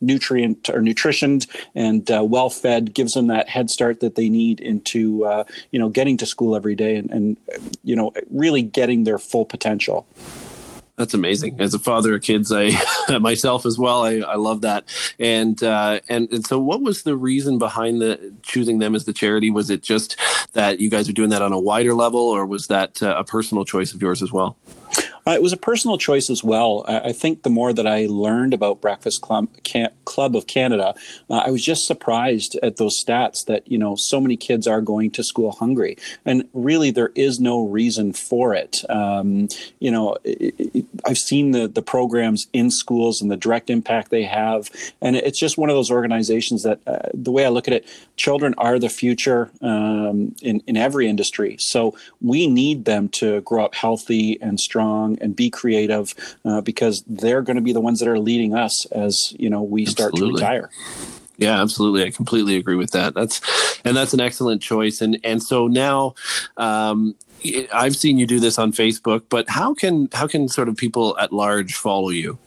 nutrient 0.00 0.68
or 0.68 0.80
nutritioned 0.80 1.46
and 1.74 2.10
uh, 2.10 2.22
well 2.22 2.50
fed 2.50 2.92
gives 2.92 3.14
them 3.14 3.28
that 3.28 3.48
head 3.48 3.70
start 3.70 4.00
that 4.00 4.14
they 4.14 4.28
need 4.28 4.60
into 4.60 5.24
uh, 5.24 5.44
you 5.70 5.78
know 5.78 5.88
getting 5.88 6.16
to 6.18 6.26
school 6.26 6.54
every 6.54 6.74
day 6.74 6.96
and, 6.96 7.10
and 7.10 7.36
you 7.82 7.96
know 7.96 8.12
really 8.30 8.62
getting 8.62 9.04
their 9.04 9.18
full 9.18 9.44
potential 9.44 10.06
that's 10.96 11.12
amazing. 11.12 11.60
As 11.60 11.74
a 11.74 11.78
father 11.78 12.14
of 12.14 12.22
kids, 12.22 12.50
I 12.50 12.70
myself 13.18 13.66
as 13.66 13.78
well, 13.78 14.04
I, 14.04 14.16
I 14.20 14.36
love 14.36 14.62
that. 14.62 14.84
And, 15.18 15.62
uh, 15.62 16.00
and 16.08 16.30
and 16.32 16.46
so, 16.46 16.58
what 16.58 16.80
was 16.80 17.02
the 17.02 17.16
reason 17.16 17.58
behind 17.58 18.00
the 18.00 18.32
choosing 18.42 18.78
them 18.78 18.94
as 18.94 19.04
the 19.04 19.12
charity? 19.12 19.50
Was 19.50 19.68
it 19.68 19.82
just 19.82 20.16
that 20.54 20.80
you 20.80 20.88
guys 20.88 21.08
are 21.08 21.12
doing 21.12 21.30
that 21.30 21.42
on 21.42 21.52
a 21.52 21.58
wider 21.58 21.94
level, 21.94 22.20
or 22.20 22.46
was 22.46 22.68
that 22.68 23.02
uh, 23.02 23.14
a 23.18 23.24
personal 23.24 23.64
choice 23.64 23.92
of 23.92 24.00
yours 24.00 24.22
as 24.22 24.32
well? 24.32 24.56
Uh, 25.26 25.32
it 25.32 25.42
was 25.42 25.52
a 25.52 25.56
personal 25.56 25.98
choice 25.98 26.30
as 26.30 26.44
well. 26.44 26.84
I, 26.86 27.08
I, 27.08 27.12
think 27.12 27.42
the 27.42 27.50
more 27.50 27.72
that 27.72 27.86
I 27.86 28.06
learned 28.06 28.54
about 28.54 28.80
Breakfast 28.80 29.22
Club, 29.22 29.48
Club 30.04 30.36
of 30.36 30.46
Canada, 30.46 30.94
uh, 31.28 31.42
I 31.44 31.50
was 31.50 31.64
just 31.64 31.86
surprised 31.86 32.56
at 32.62 32.76
those 32.76 33.02
stats 33.02 33.44
that 33.46 33.66
you 33.70 33.76
know 33.76 33.96
so 33.96 34.20
many 34.20 34.36
kids 34.36 34.68
are 34.68 34.80
going 34.80 35.10
to 35.12 35.24
school 35.24 35.50
hungry, 35.50 35.96
and 36.24 36.48
really 36.52 36.92
there 36.92 37.10
is 37.16 37.40
no 37.40 37.66
reason 37.66 38.12
for 38.12 38.54
it. 38.54 38.78
Um, 38.88 39.48
you 39.80 39.90
know, 39.90 40.16
it, 40.22 40.54
it, 40.58 40.84
I've 41.04 41.18
seen 41.18 41.50
the 41.50 41.66
the 41.66 41.82
programs 41.82 42.46
in 42.52 42.70
schools 42.70 43.20
and 43.20 43.30
the 43.30 43.36
direct 43.36 43.68
impact 43.68 44.10
they 44.10 44.24
have, 44.24 44.70
and 45.00 45.16
it's 45.16 45.40
just 45.40 45.58
one 45.58 45.70
of 45.70 45.74
those 45.74 45.90
organizations 45.90 46.62
that 46.62 46.78
uh, 46.86 47.08
the 47.12 47.32
way 47.32 47.44
I 47.44 47.48
look 47.48 47.66
at 47.66 47.74
it, 47.74 47.88
children 48.16 48.54
are 48.58 48.78
the 48.78 48.88
future 48.88 49.50
um, 49.60 50.36
in 50.40 50.62
in 50.68 50.76
every 50.76 51.08
industry. 51.08 51.56
So 51.58 51.96
we 52.20 52.46
need 52.46 52.84
them 52.84 53.08
to 53.08 53.40
grow 53.40 53.64
up 53.64 53.74
healthy 53.74 54.40
and 54.40 54.60
strong 54.60 55.15
and 55.20 55.34
be 55.34 55.50
creative 55.50 56.14
uh, 56.44 56.60
because 56.60 57.04
they're 57.06 57.42
going 57.42 57.56
to 57.56 57.62
be 57.62 57.72
the 57.72 57.80
ones 57.80 58.00
that 58.00 58.08
are 58.08 58.18
leading 58.18 58.54
us 58.54 58.86
as 58.86 59.34
you 59.38 59.50
know 59.50 59.62
we 59.62 59.86
start 59.86 60.12
Absolutely. 60.12 60.40
to 60.40 60.44
retire. 60.44 60.70
Yeah, 61.38 61.60
absolutely. 61.60 62.04
I 62.04 62.10
completely 62.10 62.56
agree 62.56 62.76
with 62.76 62.92
that. 62.92 63.14
That's 63.14 63.40
and 63.84 63.96
that's 63.96 64.14
an 64.14 64.20
excellent 64.20 64.62
choice. 64.62 65.00
And 65.00 65.18
and 65.22 65.42
so 65.42 65.66
now, 65.66 66.14
um, 66.56 67.14
I've 67.72 67.96
seen 67.96 68.18
you 68.18 68.26
do 68.26 68.40
this 68.40 68.58
on 68.58 68.72
Facebook, 68.72 69.24
but 69.28 69.48
how 69.48 69.74
can 69.74 70.08
how 70.12 70.26
can 70.26 70.48
sort 70.48 70.68
of 70.68 70.76
people 70.76 71.16
at 71.18 71.32
large 71.32 71.74
follow 71.74 72.10
you? 72.10 72.38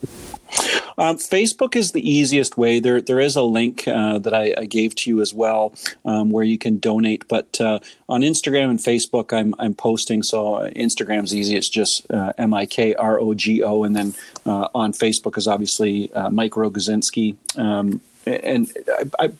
Um, 0.99 1.17
Facebook 1.17 1.77
is 1.77 1.93
the 1.93 2.07
easiest 2.07 2.57
way. 2.57 2.81
There, 2.81 2.99
there 2.99 3.21
is 3.21 3.37
a 3.37 3.41
link 3.41 3.87
uh, 3.87 4.19
that 4.19 4.33
I, 4.33 4.53
I, 4.57 4.65
gave 4.65 4.95
to 4.95 5.09
you 5.09 5.21
as 5.21 5.33
well, 5.33 5.73
um, 6.03 6.29
where 6.29 6.43
you 6.43 6.57
can 6.57 6.77
donate. 6.77 7.25
But 7.29 7.59
uh, 7.61 7.79
on 8.09 8.19
Instagram 8.21 8.69
and 8.69 8.79
Facebook, 8.79 9.31
I'm 9.31 9.55
I'm 9.59 9.73
posting. 9.73 10.23
So 10.23 10.55
uh, 10.55 10.69
Instagram's 10.71 11.33
easy. 11.33 11.55
It's 11.55 11.69
just 11.69 12.05
uh, 12.11 12.33
M 12.37 12.53
I 12.53 12.65
K 12.65 12.95
R 12.95 13.17
O 13.17 13.33
G 13.33 13.63
O, 13.63 13.83
and 13.83 13.95
then 13.95 14.13
uh, 14.45 14.67
on 14.75 14.91
Facebook 14.91 15.37
is 15.37 15.47
obviously 15.47 16.11
uh, 16.13 16.29
Mike 16.29 16.51
Rogozynski. 16.51 17.37
Um, 17.57 18.01
and 18.25 18.71
I, 18.89 19.25
I, 19.25 19.31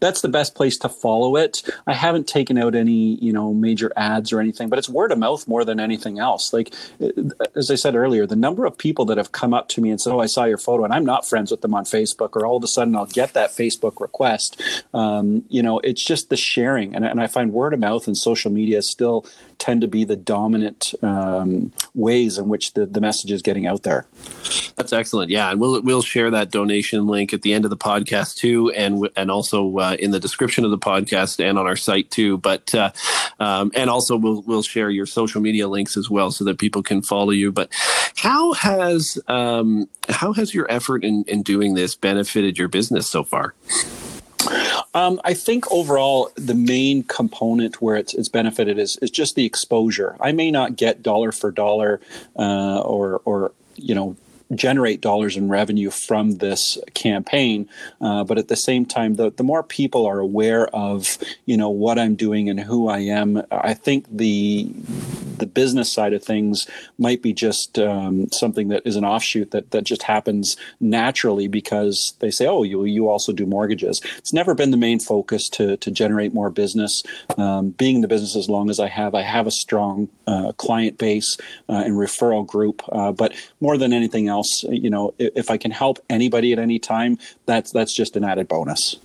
that's 0.00 0.22
the 0.22 0.28
best 0.28 0.54
place 0.54 0.78
to 0.78 0.88
follow 0.88 1.36
it. 1.36 1.62
I 1.86 1.94
haven't 1.94 2.26
taken 2.26 2.58
out 2.58 2.74
any, 2.74 3.16
you 3.16 3.32
know, 3.32 3.52
major 3.52 3.92
ads 3.96 4.32
or 4.32 4.40
anything, 4.40 4.68
but 4.68 4.78
it's 4.78 4.88
word 4.88 5.12
of 5.12 5.18
mouth 5.18 5.46
more 5.46 5.64
than 5.64 5.78
anything 5.78 6.18
else. 6.18 6.52
Like 6.52 6.74
as 7.54 7.70
I 7.70 7.74
said 7.74 7.94
earlier, 7.94 8.26
the 8.26 8.36
number 8.36 8.64
of 8.64 8.76
people 8.76 9.04
that 9.06 9.18
have 9.18 9.32
come 9.32 9.54
up 9.54 9.68
to 9.70 9.80
me 9.80 9.90
and 9.90 10.00
said, 10.00 10.12
"Oh, 10.12 10.20
I 10.20 10.26
saw 10.26 10.44
your 10.44 10.58
photo," 10.58 10.84
and 10.84 10.92
I'm 10.92 11.04
not 11.04 11.28
friends 11.28 11.50
with 11.50 11.60
them 11.60 11.74
on 11.74 11.84
Facebook, 11.84 12.36
or 12.36 12.46
all 12.46 12.56
of 12.56 12.64
a 12.64 12.68
sudden 12.68 12.96
I'll 12.96 13.06
get 13.06 13.34
that 13.34 13.50
Facebook 13.50 14.00
request. 14.00 14.60
Um, 14.94 15.44
you 15.48 15.62
know, 15.62 15.78
it's 15.80 16.02
just 16.02 16.30
the 16.30 16.36
sharing, 16.36 16.94
and, 16.94 17.04
and 17.04 17.20
I 17.20 17.26
find 17.26 17.52
word 17.52 17.74
of 17.74 17.80
mouth 17.80 18.06
and 18.06 18.16
social 18.16 18.50
media 18.50 18.82
still 18.82 19.26
tend 19.58 19.82
to 19.82 19.88
be 19.88 20.04
the 20.04 20.16
dominant 20.16 20.94
um, 21.02 21.70
ways 21.94 22.38
in 22.38 22.48
which 22.48 22.72
the, 22.72 22.86
the 22.86 23.00
message 23.00 23.30
is 23.30 23.42
getting 23.42 23.66
out 23.66 23.82
there. 23.82 24.06
That's 24.76 24.92
excellent. 24.92 25.30
Yeah, 25.30 25.50
and 25.50 25.60
we'll 25.60 25.82
we'll 25.82 26.02
share 26.02 26.30
that 26.30 26.50
donation 26.50 27.06
link 27.06 27.34
at 27.34 27.42
the 27.42 27.52
end 27.52 27.64
of 27.64 27.70
the 27.70 27.76
podcast 27.76 28.36
too, 28.36 28.70
and 28.70 29.08
and 29.16 29.30
also 29.30 29.49
uh, 29.52 29.96
in 29.98 30.10
the 30.10 30.20
description 30.20 30.64
of 30.64 30.70
the 30.70 30.78
podcast 30.78 31.42
and 31.42 31.58
on 31.58 31.66
our 31.66 31.76
site 31.76 32.10
too. 32.10 32.38
But 32.38 32.74
uh, 32.74 32.90
um, 33.38 33.72
and 33.74 33.90
also 33.90 34.16
we'll 34.16 34.42
we'll 34.42 34.62
share 34.62 34.90
your 34.90 35.06
social 35.06 35.40
media 35.40 35.68
links 35.68 35.96
as 35.96 36.08
well 36.10 36.30
so 36.30 36.44
that 36.44 36.58
people 36.58 36.82
can 36.82 37.02
follow 37.02 37.30
you. 37.30 37.52
But 37.52 37.68
how 38.16 38.52
has 38.54 39.18
um, 39.28 39.88
how 40.08 40.32
has 40.32 40.54
your 40.54 40.70
effort 40.70 41.04
in 41.04 41.24
in 41.26 41.42
doing 41.42 41.74
this 41.74 41.94
benefited 41.94 42.58
your 42.58 42.68
business 42.68 43.08
so 43.08 43.24
far? 43.24 43.54
Um, 44.94 45.20
I 45.24 45.34
think 45.34 45.70
overall, 45.70 46.30
the 46.34 46.54
main 46.54 47.02
component 47.04 47.80
where 47.80 47.96
it's, 47.96 48.14
it's 48.14 48.28
benefited 48.28 48.78
is, 48.78 48.96
is 49.02 49.10
just 49.10 49.36
the 49.36 49.44
exposure. 49.44 50.16
I 50.18 50.32
may 50.32 50.50
not 50.50 50.76
get 50.76 51.02
dollar 51.02 51.30
for 51.30 51.50
dollar 51.50 52.00
uh, 52.36 52.80
or, 52.80 53.20
or, 53.24 53.52
you 53.76 53.94
know, 53.94 54.16
generate 54.54 55.00
dollars 55.00 55.36
in 55.36 55.48
revenue 55.48 55.90
from 55.90 56.38
this 56.38 56.78
campaign. 56.94 57.68
Uh, 58.00 58.24
but 58.24 58.38
at 58.38 58.48
the 58.48 58.56
same 58.56 58.84
time, 58.84 59.14
the, 59.14 59.30
the 59.30 59.42
more 59.44 59.62
people 59.62 60.06
are 60.06 60.18
aware 60.18 60.66
of, 60.74 61.18
you 61.46 61.56
know, 61.56 61.70
what 61.70 61.98
I'm 61.98 62.14
doing 62.14 62.48
and 62.48 62.58
who 62.58 62.88
I 62.88 62.98
am, 62.98 63.42
I 63.50 63.74
think 63.74 64.06
the 64.10 64.72
the 65.40 65.46
business 65.46 65.90
side 65.92 66.12
of 66.12 66.22
things 66.22 66.68
might 66.98 67.22
be 67.22 67.32
just 67.32 67.78
um, 67.78 68.30
something 68.30 68.68
that 68.68 68.82
is 68.84 68.94
an 68.94 69.04
offshoot 69.04 69.50
that, 69.50 69.72
that 69.72 69.84
just 69.84 70.04
happens 70.04 70.56
naturally 70.78 71.48
because 71.48 72.14
they 72.20 72.30
say, 72.30 72.46
oh, 72.46 72.62
you, 72.62 72.84
you 72.84 73.08
also 73.08 73.32
do 73.32 73.46
mortgages. 73.46 74.00
It's 74.18 74.32
never 74.32 74.54
been 74.54 74.70
the 74.70 74.76
main 74.76 75.00
focus 75.00 75.48
to, 75.50 75.76
to 75.78 75.90
generate 75.90 76.32
more 76.32 76.50
business. 76.50 77.02
Um, 77.36 77.70
being 77.70 77.96
in 77.96 78.00
the 78.02 78.08
business 78.08 78.36
as 78.36 78.48
long 78.48 78.70
as 78.70 78.78
I 78.78 78.88
have, 78.88 79.14
I 79.14 79.22
have 79.22 79.46
a 79.46 79.50
strong 79.50 80.08
uh, 80.26 80.52
client 80.52 80.98
base 80.98 81.36
uh, 81.68 81.82
and 81.84 81.94
referral 81.94 82.46
group. 82.46 82.82
Uh, 82.92 83.10
but 83.10 83.34
more 83.60 83.78
than 83.78 83.92
anything 83.92 84.28
else, 84.28 84.39
else, 84.40 84.64
you 84.64 84.90
know, 84.90 85.14
if 85.18 85.50
I 85.50 85.56
can 85.56 85.70
help 85.70 85.98
anybody 86.08 86.52
at 86.52 86.58
any 86.58 86.78
time, 86.78 87.18
that's 87.46 87.70
that's 87.72 87.92
just 87.92 88.16
an 88.16 88.24
added 88.24 88.48
bonus. 88.48 88.96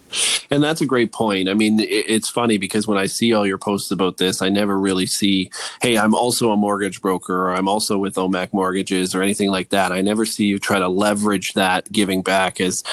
And 0.50 0.64
that's 0.64 0.82
a 0.82 0.86
great 0.86 1.12
point. 1.12 1.50
I 1.50 1.54
mean, 1.54 1.80
it's 1.82 2.30
funny 2.30 2.58
because 2.58 2.88
when 2.88 2.98
I 2.98 3.08
see 3.08 3.34
all 3.34 3.46
your 3.46 3.58
posts 3.58 3.92
about 3.92 4.18
this, 4.18 4.42
I 4.42 4.50
never 4.50 4.80
really 4.80 5.06
see, 5.06 5.52
hey, 5.82 5.98
I'm 5.98 6.14
also 6.14 6.52
a 6.52 6.58
mortgage 6.58 7.02
broker 7.02 7.48
or 7.48 7.56
I'm 7.56 7.68
also 7.68 7.98
with 7.98 8.16
OMAC 8.16 8.54
Mortgages 8.54 9.14
or 9.14 9.22
anything 9.22 9.50
like 9.50 9.70
that. 9.70 9.92
I 9.92 10.02
never 10.02 10.26
see 10.26 10.46
you 10.46 10.60
try 10.60 10.80
to 10.80 10.88
leverage 10.88 11.54
that 11.54 11.92
giving 11.92 12.22
back 12.22 12.62
as 12.62 12.84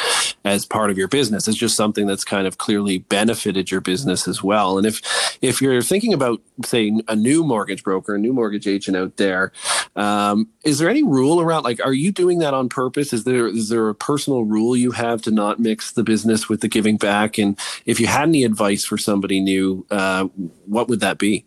as 0.45 0.67
part 0.67 0.91
of 0.91 0.99
your 0.99 1.09
business. 1.09 1.47
It's 1.47 1.57
just 1.57 1.77
something 1.77 2.07
that's 2.07 2.25
kind 2.25 2.47
of 2.47 2.59
clearly 2.59 2.99
benefited 2.99 3.71
your 3.71 3.81
business 3.81 4.27
as 4.27 4.43
well. 4.43 4.79
And 4.79 4.87
if 4.87 5.01
if 5.43 5.61
you're 5.61 5.83
thinking 5.83 6.15
about 6.15 6.41
say 6.65 6.93
a 7.07 7.15
new 7.15 7.45
mortgage 7.45 7.85
broker, 7.85 8.15
a 8.15 8.19
new 8.19 8.33
mortgage 8.33 8.67
agent 8.67 8.97
out 8.97 9.17
there, 9.19 9.53
um, 9.95 10.49
is 10.65 10.79
there 10.79 10.89
any 10.89 11.03
rule 11.03 11.41
around 11.41 11.63
like 11.63 11.85
are 11.85 11.93
you 11.93 12.11
doing 12.11 12.32
that 12.41 12.55
on 12.55 12.69
purpose? 12.69 13.13
Is 13.13 13.25
there 13.25 13.47
is 13.47 13.69
there 13.69 13.89
a 13.89 13.95
personal 13.95 14.45
rule 14.45 14.77
you 14.77 14.93
have 14.93 15.23
to 15.23 15.31
not 15.31 15.59
mix 15.59 15.93
the 15.93 16.03
business 16.03 16.49
with 16.49 16.61
the 16.61 16.69
giving 16.69 16.97
back? 16.97 17.39
And 17.39 17.59
if 17.87 18.01
you 18.01 18.07
had 18.07 18.29
any 18.29 18.45
advice 18.45 18.85
for 18.85 18.99
somebody 18.99 19.41
new, 19.41 19.87
uh, 19.91 20.25
what 20.67 20.89
would 20.89 21.01
that 21.01 21.19
be? 21.19 21.45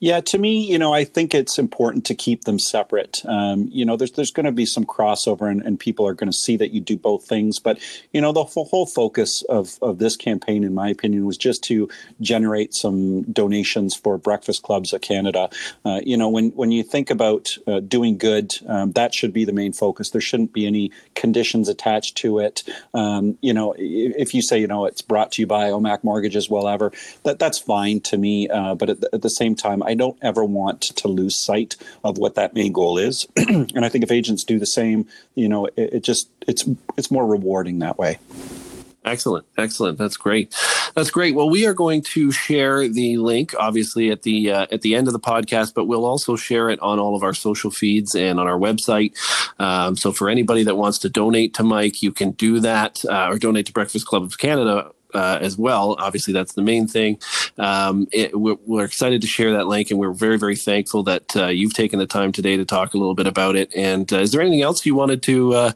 Yeah, 0.00 0.22
to 0.22 0.38
me, 0.38 0.64
you 0.64 0.78
know, 0.78 0.94
I 0.94 1.04
think 1.04 1.34
it's 1.34 1.58
important 1.58 2.06
to 2.06 2.14
keep 2.14 2.44
them 2.44 2.58
separate. 2.58 3.22
Um, 3.26 3.68
you 3.70 3.84
know, 3.84 3.98
there's 3.98 4.12
there's 4.12 4.30
going 4.30 4.46
to 4.46 4.52
be 4.52 4.64
some 4.64 4.86
crossover, 4.86 5.50
and, 5.50 5.60
and 5.60 5.78
people 5.78 6.06
are 6.06 6.14
going 6.14 6.30
to 6.30 6.36
see 6.36 6.56
that 6.56 6.70
you 6.70 6.80
do 6.80 6.96
both 6.96 7.28
things. 7.28 7.58
But 7.58 7.78
you 8.10 8.22
know, 8.22 8.32
the 8.32 8.44
whole 8.44 8.86
focus 8.86 9.42
of 9.50 9.78
of 9.82 9.98
this 9.98 10.16
campaign, 10.16 10.64
in 10.64 10.72
my 10.72 10.88
opinion, 10.88 11.26
was 11.26 11.36
just 11.36 11.62
to 11.64 11.86
generate 12.18 12.72
some 12.72 13.24
donations 13.24 13.94
for 13.94 14.16
Breakfast 14.16 14.62
Clubs 14.62 14.94
of 14.94 15.02
Canada. 15.02 15.50
Uh, 15.84 16.00
you 16.02 16.16
know, 16.16 16.30
when 16.30 16.48
when 16.52 16.72
you 16.72 16.82
think 16.82 17.10
about 17.10 17.58
uh, 17.66 17.80
doing 17.80 18.16
good, 18.16 18.54
um, 18.68 18.92
that 18.92 19.12
should 19.12 19.34
be 19.34 19.44
the 19.44 19.52
main 19.52 19.74
focus. 19.74 20.08
There 20.08 20.22
shouldn't 20.22 20.54
be 20.54 20.66
any 20.66 20.92
conditions 21.14 21.68
attached 21.68 22.16
to 22.18 22.38
it. 22.38 22.62
Um, 22.94 23.36
you 23.42 23.52
know, 23.52 23.74
if 23.76 24.32
you 24.32 24.40
say, 24.40 24.60
you 24.60 24.66
know, 24.66 24.86
it's 24.86 25.02
brought 25.02 25.32
to 25.32 25.42
you 25.42 25.46
by 25.46 25.68
OMAC 25.68 26.04
Mortgages, 26.04 26.48
well, 26.48 26.68
ever 26.68 26.90
that 27.24 27.38
that's 27.38 27.58
fine 27.58 28.00
to 28.00 28.16
me. 28.16 28.48
Uh, 28.48 28.74
but 28.74 28.88
at 28.88 29.00
the, 29.02 29.10
at 29.12 29.20
the 29.20 29.28
same 29.28 29.54
time, 29.54 29.82
I 29.90 29.94
don't 29.94 30.16
ever 30.22 30.44
want 30.44 30.82
to 30.82 31.08
lose 31.08 31.36
sight 31.36 31.76
of 32.04 32.16
what 32.16 32.36
that 32.36 32.54
main 32.54 32.72
goal 32.72 32.96
is. 32.96 33.26
and 33.36 33.84
I 33.84 33.88
think 33.88 34.04
if 34.04 34.12
agents 34.12 34.44
do 34.44 34.60
the 34.60 34.66
same, 34.66 35.08
you 35.34 35.48
know, 35.48 35.66
it, 35.66 35.74
it 35.76 36.04
just 36.04 36.30
it's 36.46 36.68
it's 36.96 37.10
more 37.10 37.26
rewarding 37.26 37.80
that 37.80 37.98
way. 37.98 38.18
Excellent, 39.04 39.46
excellent. 39.56 39.98
That's 39.98 40.16
great. 40.16 40.54
That's 40.94 41.10
great. 41.10 41.34
Well, 41.34 41.48
we 41.48 41.66
are 41.66 41.74
going 41.74 42.02
to 42.02 42.30
share 42.30 42.86
the 42.86 43.16
link, 43.16 43.54
obviously, 43.58 44.10
at 44.10 44.22
the 44.22 44.52
uh, 44.52 44.66
at 44.70 44.82
the 44.82 44.94
end 44.94 45.08
of 45.08 45.12
the 45.12 45.20
podcast, 45.20 45.74
but 45.74 45.86
we'll 45.86 46.04
also 46.04 46.36
share 46.36 46.70
it 46.70 46.78
on 46.80 47.00
all 47.00 47.16
of 47.16 47.24
our 47.24 47.34
social 47.34 47.72
feeds 47.72 48.14
and 48.14 48.38
on 48.38 48.46
our 48.46 48.58
website. 48.58 49.16
Um, 49.58 49.96
so, 49.96 50.12
for 50.12 50.28
anybody 50.28 50.62
that 50.64 50.76
wants 50.76 50.98
to 50.98 51.08
donate 51.08 51.54
to 51.54 51.64
Mike, 51.64 52.02
you 52.02 52.12
can 52.12 52.32
do 52.32 52.60
that, 52.60 53.02
uh, 53.06 53.28
or 53.28 53.38
donate 53.38 53.66
to 53.66 53.72
Breakfast 53.72 54.06
Club 54.06 54.22
of 54.22 54.38
Canada 54.38 54.92
uh, 55.14 55.38
as 55.40 55.56
well. 55.56 55.96
Obviously, 55.98 56.32
that's 56.32 56.52
the 56.52 56.62
main 56.62 56.86
thing. 56.86 57.18
Um, 57.58 58.08
it, 58.12 58.38
we're, 58.38 58.56
we're, 58.66 58.84
excited 58.84 59.20
to 59.20 59.26
share 59.26 59.52
that 59.52 59.66
link, 59.66 59.90
and 59.90 60.00
we're 60.00 60.12
very, 60.12 60.38
very 60.38 60.56
thankful 60.56 61.02
that 61.04 61.36
uh, 61.36 61.46
you've 61.46 61.74
taken 61.74 61.98
the 61.98 62.06
time 62.06 62.32
today 62.32 62.56
to 62.56 62.64
talk 62.64 62.94
a 62.94 62.98
little 62.98 63.14
bit 63.14 63.26
about 63.26 63.56
it. 63.56 63.74
And 63.74 64.12
uh, 64.12 64.18
is 64.18 64.32
there 64.32 64.40
anything 64.40 64.62
else 64.62 64.84
you 64.84 64.94
wanted 64.94 65.22
to 65.24 65.54
uh, 65.54 65.72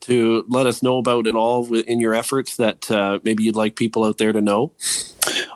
to 0.00 0.44
let 0.48 0.66
us 0.66 0.82
know 0.82 0.98
about 0.98 1.26
at 1.26 1.34
all 1.34 1.72
in 1.74 2.00
your 2.00 2.14
efforts 2.14 2.56
that 2.56 2.90
uh, 2.90 3.18
maybe 3.24 3.42
you'd 3.44 3.56
like 3.56 3.76
people 3.76 4.04
out 4.04 4.18
there 4.18 4.32
to 4.32 4.40
know? 4.40 4.72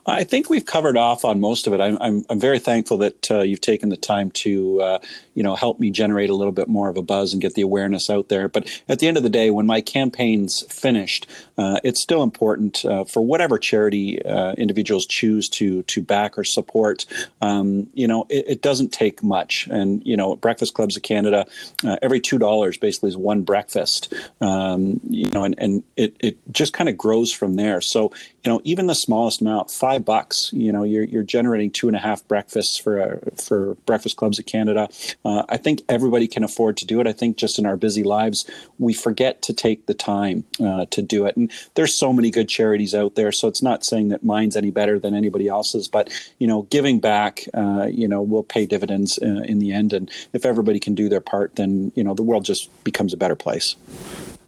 I 0.09 0.25
think 0.25 0.49
we've 0.49 0.65
covered 0.65 0.97
off 0.97 1.25
on 1.25 1.41
most 1.41 1.67
of 1.67 1.73
it. 1.73 1.81
I'm, 1.81 1.99
I'm, 2.01 2.25
I'm 2.31 2.41
very 2.41 2.59
thankful 2.59 2.99
that 2.99 3.31
uh, 3.31 3.41
you've 3.41 3.61
taken 3.61 3.89
the 3.89 3.97
time 3.97 4.31
to, 4.33 4.81
uh, 4.81 4.99
you 5.35 5.43
know, 5.43 5.55
help 5.55 5.79
me 5.79 5.91
generate 5.91 6.31
a 6.31 6.35
little 6.35 6.53
bit 6.53 6.69
more 6.69 6.89
of 6.89 6.97
a 6.97 7.03
buzz 7.03 7.33
and 7.33 7.43
get 7.43 7.55
the 7.55 7.63
awareness 7.63 8.09
out 8.09 8.29
there. 8.29 8.49
But 8.49 8.83
at 8.89 8.99
the 8.99 9.09
end 9.09 9.17
of 9.17 9.23
the 9.23 9.31
day, 9.31 9.51
when 9.51 9.67
my 9.67 9.81
campaign's 9.81 10.63
finished, 10.73 11.27
uh, 11.59 11.81
it's 11.85 12.01
still 12.01 12.23
important 12.23 12.85
uh, 12.85 13.05
for 13.05 13.21
whatever 13.21 13.59
charity 13.59 14.23
uh, 14.25 14.53
individuals 14.53 15.07
choose 15.07 15.49
to 15.51 15.83
to 15.85 16.01
back 16.01 16.39
or 16.39 16.45
support. 16.45 17.05
Um, 17.41 17.89
you 17.95 18.07
know, 18.07 18.27
it, 18.29 18.45
it, 18.49 18.63
doesn't 18.63 18.93
take 18.93 19.23
much. 19.23 19.67
And 19.71 20.05
you 20.07 20.17
know, 20.17 20.37
Breakfast 20.37 20.75
Clubs 20.75 20.97
of 20.97 21.03
Canada, 21.03 21.47
uh, 21.85 21.97
every 22.01 22.21
two 22.21 22.39
dollars 22.39 22.79
basically 22.79 23.09
is 23.09 23.17
one 23.17 23.43
breakfast. 23.43 24.13
Um, 24.41 25.01
you 25.09 25.29
know, 25.31 25.45
and 25.45 25.55
and 25.59 25.83
it 25.97 26.17
it 26.21 26.39
just 26.53 26.73
kind 26.73 26.89
of 26.89 26.97
grows 26.97 27.33
from 27.33 27.57
there. 27.57 27.81
So 27.81 28.13
you 28.45 28.53
know, 28.53 28.61
even 28.65 28.87
the 28.87 28.95
smallest 28.95 29.41
amount, 29.41 29.71
five 29.71 29.98
bucks, 30.01 30.51
you 30.53 30.73
know, 30.73 30.85
you're, 30.85 31.05
you're 31.05 31.23
generating 31.23 31.71
two 31.71 31.89
and 31.89 31.97
a 31.97 32.01
half 32.01 32.27
breakfasts 32.29 32.77
for, 32.79 33.01
uh, 33.01 33.17
for 33.37 33.75
breakfast 33.87 34.17
clubs 34.17 34.39
of 34.39 34.47
Canada. 34.47 34.89
Uh, 35.25 35.45
I 35.49 35.57
think 35.57 35.83
everybody 35.89 36.27
can 36.27 36.45
afford 36.45 36.77
to 36.79 36.87
do 36.87 37.01
it. 37.01 37.07
I 37.07 37.13
think 37.13 37.37
just 37.37 37.59
in 37.59 37.67
our 37.67 37.77
busy 37.77 38.03
lives, 38.03 38.49
we 38.79 38.93
forget 38.93 39.43
to 39.43 39.53
take 39.53 39.87
the 39.87 39.95
time 39.95 40.45
uh, 40.63 40.87
to 40.91 41.03
do 41.03 41.27
it. 41.27 41.37
And 41.37 41.51
there's 41.75 41.95
so 41.95 42.13
many 42.13 42.31
good 42.31 42.49
charities 42.49 42.95
out 42.95 43.15
there. 43.15 43.33
So 43.33 43.49
it's 43.49 43.63
not 43.63 43.85
saying 43.85 44.09
that 44.09 44.25
mine's 44.25 44.57
any 44.57 44.71
better 44.71 44.99
than 44.99 45.15
anybody 45.15 45.49
else's, 45.49 45.89
but, 45.89 46.11
you 46.39 46.47
know, 46.47 46.63
giving 46.71 47.01
back, 47.01 47.45
uh, 47.55 47.87
you 47.91 48.09
know, 48.09 48.23
will 48.23 48.45
pay 48.45 48.67
dividends 48.67 49.19
uh, 49.23 49.43
in 49.45 49.59
the 49.59 49.73
end. 49.73 49.93
And 49.93 50.11
if 50.33 50.45
everybody 50.45 50.81
can 50.81 50.95
do 50.95 51.09
their 51.09 51.21
part, 51.21 51.57
then, 51.57 51.93
you 51.95 52.05
know, 52.05 52.15
the 52.15 52.23
world 52.23 52.45
just 52.45 52.69
becomes 52.85 53.13
a 53.13 53.17
better 53.17 53.37
place. 53.37 53.77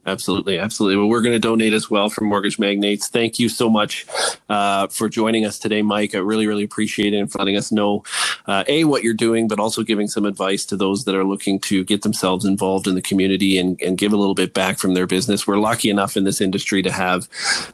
Absolutely, 0.06 0.58
absolutely. 0.58 0.96
Well, 0.96 1.08
we're 1.08 1.20
going 1.20 1.34
to 1.34 1.38
donate 1.38 1.74
as 1.74 1.90
well 1.90 2.08
from 2.08 2.26
Mortgage 2.26 2.58
Magnates. 2.58 3.08
Thank 3.08 3.38
you 3.38 3.50
so 3.50 3.68
much 3.68 4.06
uh, 4.48 4.86
for 4.86 5.10
joining 5.10 5.44
us 5.44 5.58
today, 5.58 5.82
Mike. 5.82 6.14
I 6.14 6.18
really, 6.18 6.46
really 6.46 6.64
appreciate 6.64 7.12
it 7.12 7.18
and 7.18 7.34
letting 7.34 7.56
us 7.56 7.70
know 7.70 8.02
uh, 8.46 8.64
a 8.66 8.84
what 8.84 9.04
you're 9.04 9.12
doing, 9.12 9.46
but 9.46 9.60
also 9.60 9.82
giving 9.82 10.08
some 10.08 10.24
advice 10.24 10.64
to 10.66 10.76
those 10.76 11.04
that 11.04 11.14
are 11.14 11.24
looking 11.24 11.60
to 11.60 11.84
get 11.84 12.00
themselves 12.00 12.46
involved 12.46 12.86
in 12.86 12.94
the 12.94 13.02
community 13.02 13.58
and, 13.58 13.78
and 13.82 13.98
give 13.98 14.14
a 14.14 14.16
little 14.16 14.34
bit 14.34 14.54
back 14.54 14.78
from 14.78 14.94
their 14.94 15.06
business. 15.06 15.46
We're 15.46 15.58
lucky 15.58 15.90
enough 15.90 16.16
in 16.16 16.24
this 16.24 16.40
industry 16.40 16.80
to 16.82 16.90
have 16.90 17.28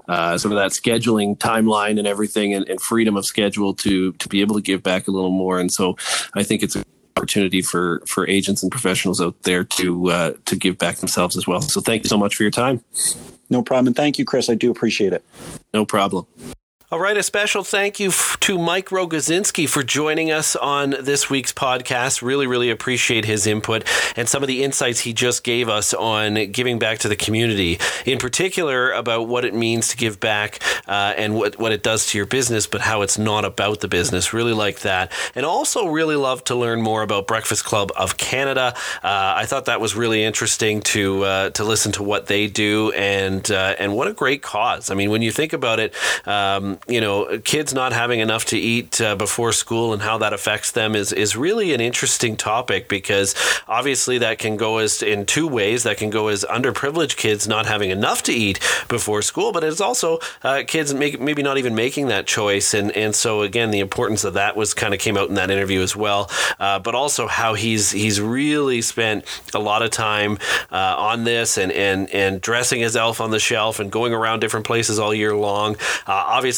uh, 0.09 0.37
some 0.37 0.51
of 0.51 0.57
that 0.57 0.73
scheduling 0.73 1.39
timeline 1.39 1.97
and 1.97 2.09
everything, 2.09 2.53
and, 2.53 2.69
and 2.69 2.81
freedom 2.81 3.17
of 3.17 3.25
schedule 3.25 3.73
to 3.75 4.13
to 4.15 4.29
be 4.29 4.41
able 4.41 4.57
to 4.57 4.63
give 4.63 4.83
back 4.83 5.07
a 5.07 5.13
little 5.13 5.31
more. 5.31 5.61
And 5.61 5.73
so, 5.73 5.97
I 6.35 6.43
think 6.43 6.65
it's 6.65 6.77
opportunity 7.17 7.63
for 7.63 8.03
for 8.07 8.29
agents 8.29 8.63
and 8.63 8.71
professionals 8.71 9.21
out 9.21 9.41
there 9.43 9.65
to 9.65 10.11
uh, 10.11 10.33
to 10.45 10.57
give 10.57 10.79
back 10.79 10.97
themselves 10.97 11.37
as 11.37 11.47
well. 11.47 11.61
So 11.61 11.81
thank 11.81 12.05
you 12.05 12.09
so 12.09 12.19
much 12.19 12.35
for 12.35 12.43
your 12.43 12.51
time. 12.51 12.83
No 13.49 13.63
problem. 13.63 13.89
And 13.89 13.97
thank 13.97 14.19
you, 14.19 14.25
Chris. 14.25 14.51
I 14.51 14.55
do 14.55 14.71
appreciate 14.71 15.13
it. 15.13 15.25
No 15.73 15.85
problem. 15.85 16.27
All 16.89 17.01
right, 17.01 17.17
a 17.17 17.23
special 17.25 17.65
thank 17.65 17.99
you 17.99 18.13
to 18.13 18.59
Mike 18.59 18.91
Rogozynski 18.91 19.69
for 19.69 19.83
joining 19.83 20.31
us 20.31 20.55
on 20.55 20.91
this 21.01 21.29
week's 21.29 21.53
podcast. 21.53 22.23
Really, 22.23 22.47
really 22.47 22.71
appreciate 22.71 23.25
his 23.25 23.45
input 23.45 23.83
and 24.17 24.29
some 24.29 24.45
of 24.45 24.47
the 24.47 24.63
insights 24.63 25.01
he 25.01 25.13
just 25.13 25.43
gave 25.43 25.69
us 25.69 25.93
on 25.93 26.53
giving 26.53 26.79
back 26.79 27.01
to 27.01 27.09
the 27.09 27.17
community, 27.17 27.81
in 28.05 28.21
particular 28.21 28.93
about 28.93 29.27
what 29.27 29.45
it 29.45 29.53
means 29.53 29.89
to 29.89 29.97
give 29.97 30.21
back 30.21 30.61
uh, 30.87 31.13
and 31.17 31.35
what, 31.35 31.59
what 31.59 31.73
it 31.73 31.83
does 31.83 32.07
to 32.07 32.19
your 32.19 32.27
business, 32.27 32.69
but 32.69 32.83
how 32.83 33.03
it's 33.03 33.19
not 33.19 33.45
about 33.45 33.81
the 33.81 33.89
business. 33.89 34.33
Really 34.33 34.55
like 34.55 34.79
that. 34.83 35.11
And 35.35 35.45
also, 35.45 35.89
really 35.89 36.15
love 36.15 36.45
to 36.45 36.55
learn 36.55 36.83
more 36.83 37.03
about 37.03 37.27
Breakfast 37.27 37.65
Club 37.65 37.91
of 37.97 38.17
Canada. 38.17 38.75
Uh, 39.03 39.35
I 39.37 39.45
thought 39.47 39.65
that 39.65 39.81
was 39.81 39.97
really 39.97 40.23
interesting 40.23 40.83
to 40.83 41.25
uh, 41.25 41.51
to 41.51 41.65
listen 41.65 41.91
to 41.93 42.05
what 42.05 42.27
they 42.27 42.47
do 42.47 42.93
and 42.93 43.51
uh, 43.51 43.75
and 43.77 43.93
what 43.97 44.07
a 44.07 44.13
great 44.13 44.43
cause. 44.43 44.89
I 44.89 44.95
mean, 44.95 45.11
when 45.11 45.23
you 45.23 45.33
think 45.33 45.53
about 45.53 45.81
it, 45.81 45.93
um, 46.29 46.76
you 46.89 47.01
know, 47.01 47.39
kids 47.45 47.75
not 47.75 47.93
having 47.93 48.21
enough 48.21 48.45
to 48.47 48.59
eat 48.59 49.01
uh, 49.01 49.17
before 49.17 49.53
school 49.53 49.93
and 49.93 50.03
how 50.03 50.19
that 50.19 50.33
affects 50.33 50.71
them 50.71 50.95
is 50.95 51.13
is 51.13 51.37
really 51.37 51.75
an 51.75 51.81
interesting 51.81 52.37
topic 52.37 52.89
because 52.89 53.35
obviously 53.69 54.19
that 54.19 54.39
can 54.39 54.57
go 54.57 54.79
as 54.79 55.03
in 55.03 55.27
two 55.27 55.47
ways. 55.47 55.83
That 55.83 55.97
can 55.99 56.11
go 56.11 56.29
as 56.29 56.45
underprivileged 56.45 57.17
kids 57.17 57.49
not 57.49 57.67
having 57.67 57.91
enough 57.91 58.23
to 58.25 58.33
eat 58.33 58.61
before 58.89 59.23
school, 59.23 59.53
but 59.53 59.65
it's 59.65 59.81
also 59.81 60.19
uh, 60.43 60.63
kids 60.67 60.95
make, 60.95 61.21
maybe 61.21 61.43
not 61.43 61.59
even 61.59 61.75
making 61.75 62.09
that 62.09 62.27
choice. 62.27 62.75
And 62.75 62.91
and 62.93 63.15
so 63.15 63.43
again, 63.43 63.71
the 63.71 63.81
importance 63.81 64.25
of 64.25 64.35
that 64.35 64.57
was 64.57 64.75
kind 64.75 64.95
of 64.95 65.01
came 65.01 65.17
out 65.17 65.29
in 65.29 65.35
that 65.35 65.51
interview 65.51 65.81
as 65.81 65.97
well. 65.97 66.31
Uh, 66.59 66.79
but 66.79 66.95
also 66.95 67.27
how 67.27 67.55
he's 67.55 67.91
he's 67.91 68.21
really 68.21 68.83
spent 68.83 69.25
a 69.55 69.59
lot 69.59 69.83
of 69.83 69.91
time 69.91 70.39
uh, 70.71 70.95
on 70.97 71.25
this 71.25 71.59
and 71.59 71.73
and 71.73 72.11
and 72.11 72.41
dressing 72.41 72.81
his 72.81 72.97
elf 72.97 73.21
on 73.21 73.31
the 73.31 73.39
shelf 73.39 73.81
and 73.81 73.91
going 73.91 74.13
around 74.13 74.41
different 74.41 74.67
places 74.67 74.99
all 74.99 75.15
year 75.15 75.35
long. 75.35 75.77
Uh, 76.07 76.13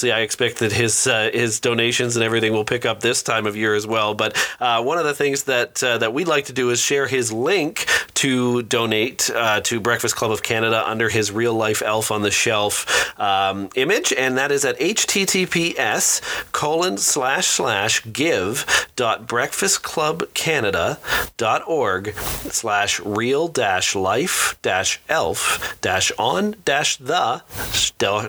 obviously, 0.08 0.12
I 0.12 0.24
expect 0.24 0.58
that 0.58 0.72
his 0.72 1.06
uh, 1.06 1.30
his 1.32 1.60
donations 1.60 2.16
and 2.16 2.24
everything 2.24 2.52
will 2.52 2.64
pick 2.64 2.86
up 2.86 3.00
this 3.00 3.22
time 3.22 3.46
of 3.46 3.56
year 3.56 3.74
as 3.74 3.86
well. 3.86 4.14
But 4.14 4.36
uh, 4.60 4.82
one 4.82 4.98
of 4.98 5.04
the 5.04 5.14
things 5.14 5.44
that 5.44 5.82
uh, 5.82 5.98
that 5.98 6.12
we'd 6.12 6.28
like 6.28 6.46
to 6.46 6.52
do 6.52 6.70
is 6.70 6.80
share 6.80 7.06
his 7.06 7.32
link 7.32 7.86
to 8.14 8.62
donate 8.62 9.30
uh, 9.34 9.60
to 9.62 9.80
Breakfast 9.80 10.16
Club 10.16 10.30
of 10.30 10.42
Canada 10.42 10.82
under 10.88 11.08
his 11.08 11.30
real 11.30 11.54
life 11.54 11.82
elf 11.82 12.10
on 12.10 12.22
the 12.22 12.30
shelf 12.30 13.18
um, 13.20 13.68
image, 13.74 14.12
and 14.12 14.36
that 14.38 14.50
is 14.50 14.64
at 14.64 14.78
https 14.78 16.20
colon 16.52 16.98
slash 16.98 17.46
slash 17.46 18.02
give 18.12 18.87
dot 18.98 19.26
breakfastclubcanada.org 19.28 22.14
slash 22.50 23.00
real 23.00 23.46
dash 23.46 23.94
life 23.94 24.58
dash 24.60 25.00
elf 25.08 25.78
dash 25.80 26.10
on 26.18 26.56
dash 26.64 26.96
the 26.96 27.40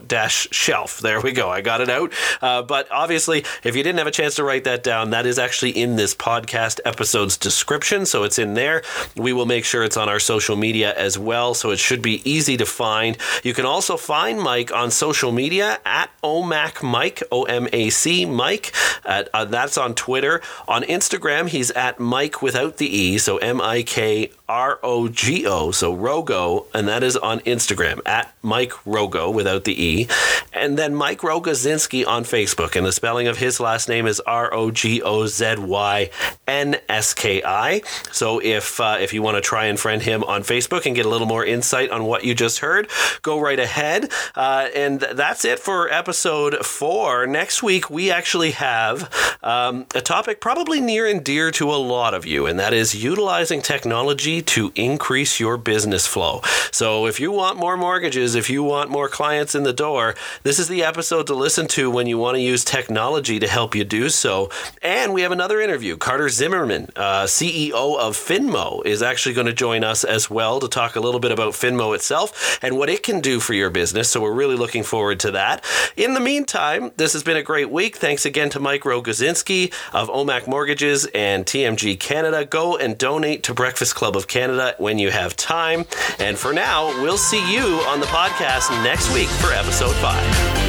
dash 0.07 0.47
shelf. 0.51 0.99
There 0.99 1.19
we 1.19 1.31
go. 1.31 1.49
I 1.49 1.61
got 1.61 1.81
it 1.81 1.89
out. 1.89 2.13
Uh, 2.39 2.61
but 2.61 2.88
obviously, 2.91 3.43
if 3.63 3.75
you 3.75 3.81
didn't 3.81 3.97
have 3.97 4.05
a 4.05 4.11
chance 4.11 4.35
to 4.35 4.43
write 4.43 4.65
that 4.65 4.83
down, 4.83 5.09
that 5.09 5.25
is 5.25 5.39
actually 5.39 5.71
in 5.71 5.95
this 5.95 6.13
podcast 6.13 6.79
episode's 6.85 7.35
description. 7.35 8.05
So 8.05 8.21
it's 8.23 8.38
in 8.38 8.53
there. 8.53 8.83
We 9.15 9.33
will 9.33 9.47
make 9.47 9.65
sure 9.65 9.83
it's 9.83 9.97
on 9.97 10.07
our 10.07 10.19
social 10.19 10.55
media 10.55 10.93
as 10.95 11.17
well. 11.17 11.55
So 11.55 11.71
it 11.71 11.79
should 11.79 12.03
be 12.03 12.21
easy 12.29 12.57
to 12.57 12.65
find. 12.67 13.17
You 13.43 13.55
can 13.55 13.65
also 13.65 13.97
find 13.97 14.39
Mike 14.39 14.71
on 14.71 14.91
social 14.91 15.31
media 15.31 15.79
at 15.83 16.11
OMAC 16.23 16.83
Mike, 16.83 17.23
O 17.31 17.45
M 17.45 17.67
A 17.73 17.89
C 17.89 18.27
Mike. 18.27 18.71
At, 19.03 19.29
uh, 19.33 19.45
that's 19.45 19.79
on 19.79 19.95
Twitter. 19.95 20.43
On 20.67 20.83
Instagram, 20.83 21.49
he's 21.49 21.71
at 21.71 21.99
Mike 21.99 22.41
without 22.41 22.77
the 22.77 22.87
E. 22.87 23.17
So 23.17 23.37
M 23.37 23.61
I 23.61 23.83
K 23.83 24.31
R 24.47 24.79
O 24.83 25.07
G 25.07 25.45
O. 25.45 25.71
So 25.71 25.95
Rogo. 25.95 26.65
And 26.73 26.87
that 26.87 27.03
is 27.03 27.15
on 27.17 27.39
Instagram 27.41 28.01
at 28.05 28.33
Mike 28.41 28.71
Rogo 28.85 29.33
without 29.33 29.63
the 29.63 29.81
E. 29.81 30.07
And 30.53 30.77
then 30.77 30.95
Mike 30.95 31.19
Rogozynski 31.19 32.05
on 32.05 32.23
Facebook. 32.23 32.75
And 32.75 32.85
the 32.85 32.91
spelling 32.91 33.27
of 33.27 33.37
his 33.37 33.59
last 33.59 33.89
name 33.89 34.07
is 34.07 34.19
R 34.21 34.53
O 34.53 34.71
G 34.71 35.01
O 35.01 35.27
Z 35.27 35.55
Y 35.57 36.09
N 36.47 36.77
S 36.87 37.13
K 37.13 37.41
I. 37.43 37.81
So 38.11 38.39
if, 38.39 38.79
uh, 38.79 38.97
if 38.99 39.13
you 39.13 39.21
want 39.21 39.35
to 39.35 39.41
try 39.41 39.65
and 39.65 39.79
friend 39.79 40.01
him 40.01 40.23
on 40.23 40.41
Facebook 40.41 40.85
and 40.85 40.95
get 40.95 41.05
a 41.05 41.09
little 41.09 41.27
more 41.27 41.45
insight 41.45 41.91
on 41.91 42.05
what 42.05 42.23
you 42.23 42.33
just 42.33 42.59
heard, 42.59 42.89
go 43.21 43.39
right 43.39 43.59
ahead. 43.59 44.11
Uh, 44.35 44.67
and 44.75 44.99
that's 44.99 45.45
it 45.45 45.59
for 45.59 45.91
episode 45.91 46.65
four. 46.65 47.27
Next 47.27 47.61
week, 47.63 47.89
we 47.89 48.11
actually 48.11 48.51
have 48.51 49.37
um, 49.43 49.85
a 49.95 50.01
topic 50.01 50.41
probably 50.50 50.81
near 50.81 51.05
and 51.05 51.24
dear 51.24 51.51
to 51.51 51.72
a 51.72 51.77
lot 51.77 52.16
of 52.16 52.25
you, 52.25 52.48
and 52.48 52.57
that 52.57 52.74
is 52.74 53.03
utilizing 53.03 53.62
technology 53.62 54.42
to 54.42 54.72
increase 54.74 55.40
your 55.40 55.57
business 55.57 56.07
flow. 56.07 56.42
So 56.72 57.05
if 57.05 57.20
you 57.20 57.31
want 57.31 57.59
more 57.59 57.77
mortgages, 57.77 58.33
if 58.33 58.50
you 58.50 58.64
want 58.64 58.90
more 58.90 59.07
clients 59.07 59.53
in 59.53 59.62
the 59.62 59.74
door, 59.74 60.16
this 60.42 60.57
is 60.57 60.68
the 60.68 60.83
episode 60.83 61.27
to 61.27 61.35
listen 61.35 61.68
to 61.68 61.92
when 61.92 62.07
you 62.07 62.18
want 62.18 62.33
to 62.33 62.42
use 62.42 62.66
technology 62.66 63.38
to 63.38 63.48
help 63.48 63.75
you 63.75 63.83
do 63.83 64.09
so. 64.09 64.50
And 64.81 65.14
we 65.14 65.22
have 65.22 65.31
another 65.31 65.62
interview. 65.62 65.98
Carter 65.98 66.29
Zimmerman, 66.29 66.90
uh, 66.96 67.25
CEO 67.25 68.00
of 68.00 68.18
Finmo, 68.18 68.83
is 68.88 69.03
actually 69.03 69.35
going 69.35 69.46
to 69.46 69.53
join 69.53 69.83
us 69.83 70.03
as 70.03 70.31
well 70.31 70.59
to 70.62 70.68
talk 70.68 70.96
a 70.96 71.00
little 71.00 71.20
bit 71.20 71.31
about 71.31 71.53
Finmo 71.53 71.94
itself 71.94 72.57
and 72.64 72.75
what 72.75 72.90
it 72.90 73.03
can 73.03 73.22
do 73.22 73.40
for 73.40 73.53
your 73.53 73.70
business. 73.70 74.09
So 74.09 74.20
we're 74.20 74.33
really 74.33 74.55
looking 74.55 74.81
forward 74.81 75.20
to 75.20 75.29
that. 75.29 75.64
In 75.96 76.16
the 76.16 76.20
meantime, 76.20 76.92
this 76.98 77.14
has 77.14 77.22
been 77.22 77.38
a 77.38 77.44
great 77.44 77.70
week. 77.70 77.98
Thanks 77.98 78.25
again 78.25 78.50
to 78.50 78.59
Mike 78.59 78.81
Rogozynski 78.81 79.72
of 79.94 80.09
OMAC 80.09 80.38
Mortgages 80.47 81.07
and 81.13 81.45
TMG 81.45 81.99
Canada. 81.99 82.45
Go 82.45 82.77
and 82.77 82.97
donate 82.97 83.43
to 83.43 83.53
Breakfast 83.53 83.95
Club 83.95 84.15
of 84.15 84.27
Canada 84.27 84.75
when 84.77 84.99
you 84.99 85.11
have 85.11 85.35
time. 85.35 85.85
And 86.19 86.37
for 86.37 86.53
now, 86.53 86.87
we'll 87.01 87.17
see 87.17 87.53
you 87.53 87.81
on 87.87 87.99
the 87.99 88.07
podcast 88.07 88.71
next 88.83 89.13
week 89.13 89.27
for 89.27 89.51
episode 89.51 89.95
five. 89.95 90.69